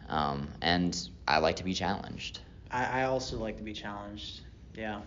um 0.09 0.47
and 0.61 1.09
I 1.27 1.37
like 1.39 1.57
to 1.57 1.63
be 1.63 1.73
challenged. 1.73 2.39
I, 2.71 3.01
I 3.01 3.03
also 3.03 3.37
like 3.37 3.57
to 3.57 3.63
be 3.63 3.73
challenged. 3.73 4.41
Yeah. 4.75 5.01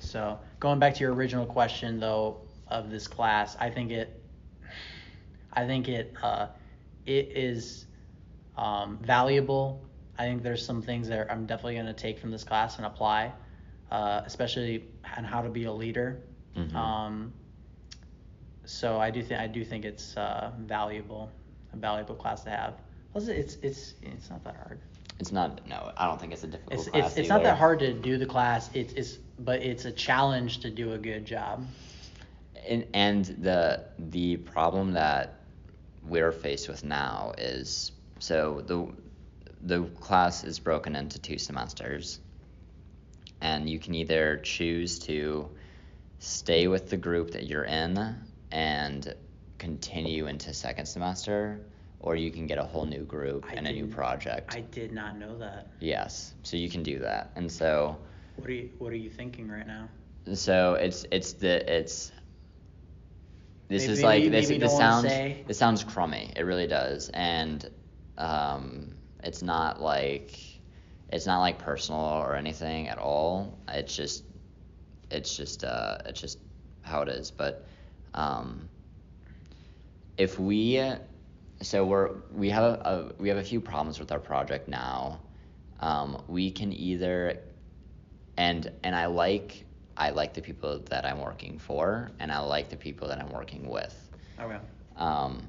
So 0.00 0.38
going 0.60 0.78
back 0.78 0.94
to 0.94 1.00
your 1.00 1.14
original 1.14 1.46
question 1.46 2.00
though 2.00 2.38
of 2.66 2.90
this 2.90 3.06
class, 3.06 3.56
I 3.60 3.70
think 3.70 3.90
it, 3.90 4.22
I 5.52 5.66
think 5.66 5.88
it, 5.88 6.14
uh, 6.22 6.48
it 7.06 7.30
is 7.34 7.86
um, 8.56 8.98
valuable. 9.02 9.87
I 10.18 10.24
think 10.24 10.42
there's 10.42 10.64
some 10.64 10.82
things 10.82 11.08
that 11.08 11.30
I'm 11.30 11.46
definitely 11.46 11.74
going 11.74 11.86
to 11.86 11.92
take 11.92 12.18
from 12.18 12.30
this 12.30 12.44
class 12.44 12.76
and 12.76 12.86
apply, 12.86 13.32
uh, 13.90 14.22
especially 14.24 14.84
on 15.16 15.24
how 15.24 15.42
to 15.42 15.48
be 15.48 15.64
a 15.64 15.72
leader. 15.72 16.20
Mhm. 16.56 16.74
Um, 16.74 17.32
so 18.64 18.98
I 18.98 19.10
do 19.10 19.22
think 19.22 19.40
I 19.40 19.46
do 19.46 19.64
think 19.64 19.84
it's 19.84 20.16
uh, 20.16 20.50
valuable, 20.60 21.30
a 21.72 21.76
valuable 21.76 22.14
class 22.14 22.42
to 22.44 22.50
have. 22.50 22.74
Plus, 23.12 23.28
it's 23.28 23.56
it's 23.62 23.94
it's 24.02 24.28
not 24.30 24.44
that 24.44 24.56
hard. 24.56 24.80
It's 25.20 25.32
not 25.32 25.66
no, 25.66 25.92
I 25.96 26.06
don't 26.06 26.20
think 26.20 26.32
it's 26.32 26.44
a 26.44 26.48
difficult 26.48 26.80
It's, 26.80 26.88
class 26.88 27.06
it's, 27.10 27.16
it's 27.18 27.28
not 27.28 27.42
that 27.42 27.56
hard 27.58 27.78
to 27.80 27.92
do 27.92 28.18
the 28.18 28.26
class. 28.26 28.70
It's, 28.74 28.92
it's 28.92 29.18
but 29.40 29.62
it's 29.62 29.84
a 29.84 29.92
challenge 29.92 30.58
to 30.60 30.70
do 30.70 30.92
a 30.92 30.98
good 30.98 31.24
job. 31.24 31.64
and, 32.68 32.84
and 32.92 33.24
the 33.24 33.84
the 34.10 34.36
problem 34.38 34.92
that 34.92 35.34
we're 36.06 36.32
faced 36.32 36.68
with 36.68 36.84
now 36.84 37.32
is 37.38 37.92
so 38.18 38.62
the 38.66 38.86
the 39.62 39.82
class 40.00 40.44
is 40.44 40.58
broken 40.58 40.94
into 40.96 41.18
two 41.18 41.38
semesters 41.38 42.20
and 43.40 43.68
you 43.68 43.78
can 43.78 43.94
either 43.94 44.38
choose 44.38 44.98
to 45.00 45.48
stay 46.18 46.66
with 46.68 46.90
the 46.90 46.96
group 46.96 47.30
that 47.32 47.46
you're 47.46 47.64
in 47.64 48.16
and 48.50 49.14
continue 49.58 50.26
into 50.26 50.52
second 50.54 50.86
semester 50.86 51.60
or 52.00 52.14
you 52.14 52.30
can 52.30 52.46
get 52.46 52.58
a 52.58 52.62
whole 52.62 52.86
new 52.86 53.02
group 53.04 53.44
I 53.50 53.54
and 53.54 53.66
a 53.66 53.72
new 53.72 53.86
project 53.86 54.54
I 54.54 54.60
did 54.60 54.92
not 54.92 55.18
know 55.18 55.36
that. 55.38 55.68
yes 55.80 56.34
so 56.42 56.56
you 56.56 56.68
can 56.70 56.82
do 56.82 57.00
that 57.00 57.32
and 57.36 57.50
so 57.50 57.96
What 58.36 58.48
are 58.48 58.52
you 58.52 58.70
What 58.78 58.92
are 58.92 58.96
you 58.96 59.10
thinking 59.10 59.48
right 59.48 59.66
now? 59.66 59.88
so 60.34 60.74
it's 60.74 61.04
it's 61.10 61.32
the 61.34 61.72
it's 61.78 62.12
this 63.68 63.82
Maybe- 63.82 63.92
is 63.92 64.02
like 64.02 64.22
maybe- 64.22 64.28
this 64.30 64.48
maybe 64.48 64.60
this 64.60 64.76
sounds 64.76 65.08
say. 65.08 65.44
this 65.46 65.58
sounds 65.58 65.82
crummy 65.84 66.32
it 66.36 66.42
really 66.42 66.66
does 66.68 67.08
and 67.12 67.68
um 68.16 68.94
it's 69.22 69.42
not 69.42 69.80
like 69.80 70.38
it's 71.10 71.26
not 71.26 71.40
like 71.40 71.58
personal 71.58 72.00
or 72.00 72.36
anything 72.36 72.88
at 72.88 72.98
all. 72.98 73.58
It's 73.68 73.94
just 73.96 74.24
it's 75.10 75.36
just 75.36 75.64
uh 75.64 75.98
it's 76.06 76.20
just 76.20 76.38
how 76.82 77.02
it 77.02 77.08
is. 77.08 77.30
But 77.30 77.66
um 78.14 78.68
if 80.16 80.38
we 80.38 80.82
so 81.60 81.84
we're 81.84 82.10
we 82.32 82.50
have 82.50 82.62
a, 82.64 82.82
a 83.16 83.22
we 83.22 83.28
have 83.28 83.38
a 83.38 83.44
few 83.44 83.60
problems 83.60 83.98
with 83.98 84.12
our 84.12 84.20
project 84.20 84.68
now. 84.68 85.20
Um, 85.80 86.22
we 86.28 86.50
can 86.50 86.72
either 86.72 87.38
and 88.36 88.70
and 88.84 88.94
I 88.94 89.06
like 89.06 89.64
I 89.96 90.10
like 90.10 90.34
the 90.34 90.42
people 90.42 90.78
that 90.90 91.04
I'm 91.04 91.20
working 91.20 91.58
for 91.58 92.12
and 92.20 92.30
I 92.32 92.38
like 92.40 92.68
the 92.68 92.76
people 92.76 93.08
that 93.08 93.18
I'm 93.18 93.30
working 93.30 93.68
with. 93.68 94.10
Okay. 94.40 94.58
um, 94.96 95.48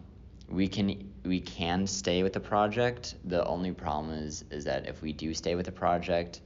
we 0.50 0.68
can 0.68 1.12
we 1.24 1.40
can 1.40 1.86
stay 1.86 2.24
with 2.24 2.34
the 2.34 2.40
project. 2.40 3.16
The 3.26 3.46
only 3.46 3.72
problem 3.72 4.14
is 4.14 4.44
is 4.50 4.66
that 4.66 4.88
if 4.88 5.02
we 5.02 5.14
do 5.14 5.34
stay 5.34 5.56
with 5.56 5.66
the 5.66 5.72
project 5.72 6.42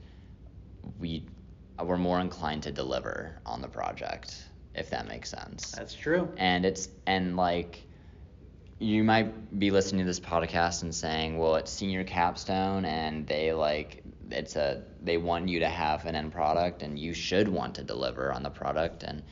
we 0.98 1.26
we're 1.82 1.96
more 1.96 2.20
inclined 2.20 2.62
to 2.64 2.72
deliver 2.72 3.40
on 3.46 3.60
the 3.60 3.68
project 3.68 4.44
if 4.74 4.90
that 4.90 5.06
makes 5.08 5.30
sense. 5.30 5.72
That's 5.72 5.94
true. 5.94 6.28
and 6.36 6.64
it's 6.66 6.88
and 7.06 7.36
like 7.36 7.86
you 8.78 9.04
might 9.04 9.58
be 9.58 9.70
listening 9.70 10.00
to 10.00 10.06
this 10.06 10.20
podcast 10.20 10.82
and 10.82 10.94
saying 10.94 11.38
well 11.38 11.54
it's 11.56 11.70
senior 11.70 12.04
capstone 12.04 12.84
and 12.84 13.26
they 13.26 13.52
like 13.52 14.02
it's 14.30 14.56
a 14.56 14.82
they 15.02 15.16
want 15.16 15.48
you 15.48 15.60
to 15.60 15.68
have 15.68 16.04
an 16.06 16.14
end 16.14 16.32
product 16.32 16.82
and 16.82 16.98
you 16.98 17.14
should 17.14 17.48
want 17.48 17.74
to 17.76 17.82
deliver 17.82 18.32
on 18.32 18.42
the 18.42 18.50
product. 18.50 19.02
And 19.02 19.22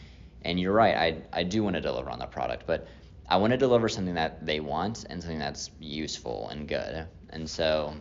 and 0.45 0.59
you're 0.59 0.73
right 0.73 0.97
i 0.97 1.41
i 1.41 1.43
do 1.45 1.63
want 1.63 1.75
to 1.75 1.81
deliver 1.81 2.11
on 2.11 2.19
the 2.19 2.27
product 2.27 2.65
but 2.67 2.89
i 3.29 3.37
want 3.37 3.51
to 3.53 3.57
deliver 3.57 3.89
something 3.89 4.15
that 4.15 4.45
they 4.45 4.61
want 4.61 5.05
and 5.11 5.21
something 5.23 5.39
that's 5.39 5.71
useful 5.81 6.49
and 6.51 6.69
good 6.69 7.07
and 7.31 7.49
so 7.49 7.95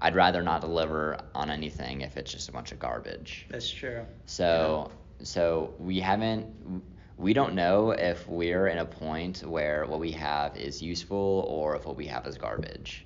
i'd 0.00 0.14
rather 0.14 0.42
not 0.42 0.60
deliver 0.60 1.18
on 1.34 1.50
anything 1.50 2.00
if 2.02 2.16
it's 2.16 2.32
just 2.32 2.48
a 2.48 2.52
bunch 2.52 2.72
of 2.72 2.78
garbage 2.78 3.46
That's 3.50 3.70
true. 3.70 4.04
so 4.26 4.90
so 5.22 5.74
we 5.78 6.00
haven't 6.00 6.82
we 7.18 7.32
don't 7.32 7.54
know 7.54 7.92
if 7.92 8.28
we're 8.28 8.66
in 8.66 8.78
a 8.78 8.84
point 8.84 9.38
where 9.38 9.86
what 9.86 10.00
we 10.00 10.12
have 10.12 10.54
is 10.56 10.82
useful 10.82 11.46
or 11.48 11.74
if 11.74 11.86
what 11.86 11.96
we 11.96 12.06
have 12.08 12.26
is 12.26 12.36
garbage. 12.36 13.05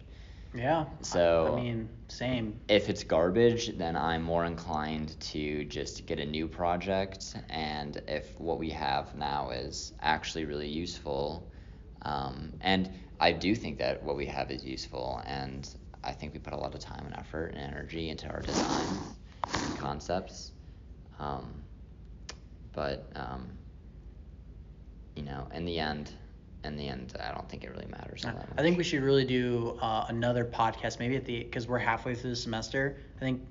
Yeah. 0.54 0.86
So- 1.02 1.56
I, 1.58 1.62
mean, 1.62 1.88
same. 2.08 2.60
If 2.68 2.88
it's 2.88 3.04
garbage, 3.04 3.76
then 3.76 3.96
I'm 3.96 4.22
more 4.22 4.44
inclined 4.44 5.18
to 5.20 5.64
just 5.64 6.06
get 6.06 6.18
a 6.18 6.26
new 6.26 6.48
project. 6.48 7.36
And 7.48 8.00
if 8.08 8.38
what 8.40 8.58
we 8.58 8.70
have 8.70 9.14
now 9.14 9.50
is 9.50 9.92
actually 10.00 10.44
really 10.44 10.68
useful, 10.68 11.50
um, 12.02 12.52
and 12.60 12.90
I 13.20 13.32
do 13.32 13.54
think 13.54 13.78
that 13.78 14.02
what 14.02 14.16
we 14.16 14.26
have 14.26 14.50
is 14.50 14.64
useful, 14.64 15.22
and 15.26 15.68
I 16.02 16.12
think 16.12 16.32
we 16.32 16.38
put 16.40 16.54
a 16.54 16.56
lot 16.56 16.74
of 16.74 16.80
time 16.80 17.04
and 17.04 17.14
effort 17.16 17.54
and 17.54 17.58
energy 17.58 18.08
into 18.08 18.28
our 18.28 18.40
design 18.40 18.86
and 19.52 19.78
concepts. 19.78 20.52
Um, 21.18 21.62
but 22.72 23.10
um, 23.14 23.50
you 25.14 25.22
know, 25.22 25.46
in 25.52 25.64
the 25.64 25.78
end, 25.78 26.10
in 26.64 26.76
the 26.76 26.88
end, 26.88 27.14
I 27.20 27.32
don't 27.32 27.48
think 27.48 27.64
it 27.64 27.70
really 27.70 27.86
matters. 27.86 28.24
I 28.56 28.62
think 28.62 28.76
we 28.76 28.84
should 28.84 29.02
really 29.02 29.24
do 29.24 29.78
uh, 29.80 30.04
another 30.08 30.44
podcast, 30.44 30.98
maybe 30.98 31.16
at 31.16 31.24
the 31.24 31.42
because 31.44 31.66
we're 31.66 31.78
halfway 31.78 32.14
through 32.14 32.30
the 32.30 32.36
semester. 32.36 32.98
I 33.16 33.20
think 33.20 33.42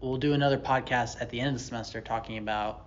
we'll 0.00 0.16
do 0.16 0.32
another 0.32 0.58
podcast 0.58 1.20
at 1.20 1.30
the 1.30 1.40
end 1.40 1.48
of 1.48 1.54
the 1.54 1.64
semester 1.64 2.00
talking 2.00 2.38
about, 2.38 2.86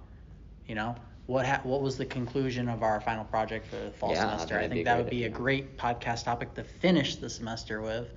you 0.65 0.75
know, 0.75 0.95
what 1.25 1.45
ha- 1.45 1.61
what 1.63 1.81
was 1.81 1.97
the 1.97 2.05
conclusion 2.05 2.67
of 2.67 2.83
our 2.83 2.99
final 2.99 3.23
project 3.23 3.67
for 3.67 3.77
the 3.77 3.91
fall 3.91 4.11
Yeah, 4.11 4.23
semester. 4.23 4.57
I 4.59 4.67
think 4.67 4.85
that 4.85 4.97
would 4.97 5.09
be 5.09 5.23
a 5.23 5.29
great 5.29 5.77
podcast 5.77 6.25
topic 6.25 6.53
to 6.55 6.63
finish 6.63 7.15
the 7.15 7.29
semester 7.29 7.81
with. 7.81 8.13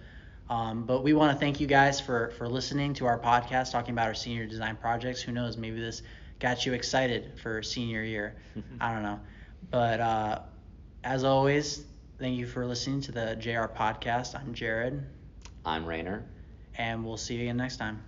Um, 0.49 0.85
but 0.85 1.03
we 1.03 1.15
want 1.15 1.33
to 1.33 1.39
thank 1.39 1.61
you 1.61 1.67
guys 1.67 2.01
for 2.01 2.31
for 2.31 2.49
listening 2.49 2.95
to 2.95 3.07
our 3.07 3.19
podcast 3.19 3.71
talking 3.71 3.93
about 3.93 4.09
our 4.09 4.15
senior 4.15 4.47
design 4.47 4.77
projects. 4.77 5.23
Who 5.23 5.33
knows, 5.33 5.57
maybe 5.57 5.81
this 5.81 6.03
got 6.41 6.67
you 6.67 6.73
excited 6.73 7.39
for 7.39 7.63
senior 7.63 8.03
year. 8.03 8.37
I 8.81 8.93
don't 8.93 9.03
know, 9.05 9.21
but. 9.71 10.01
Uh, 10.01 10.39
as 11.05 11.25
always, 11.25 11.85
thank 12.19 12.37
you 12.39 12.47
for 12.47 12.67
listening 12.67 13.01
to 13.03 13.13
the 13.13 13.37
JR 13.37 13.67
podcast. 13.67 14.35
I'm 14.39 14.55
Jared, 14.55 15.05
I'm 15.65 15.87
Rainer. 15.87 16.25
and 16.77 17.05
we'll 17.05 17.17
see 17.17 17.37
you 17.37 17.43
again 17.43 17.57
next 17.57 17.77
time. 17.77 18.03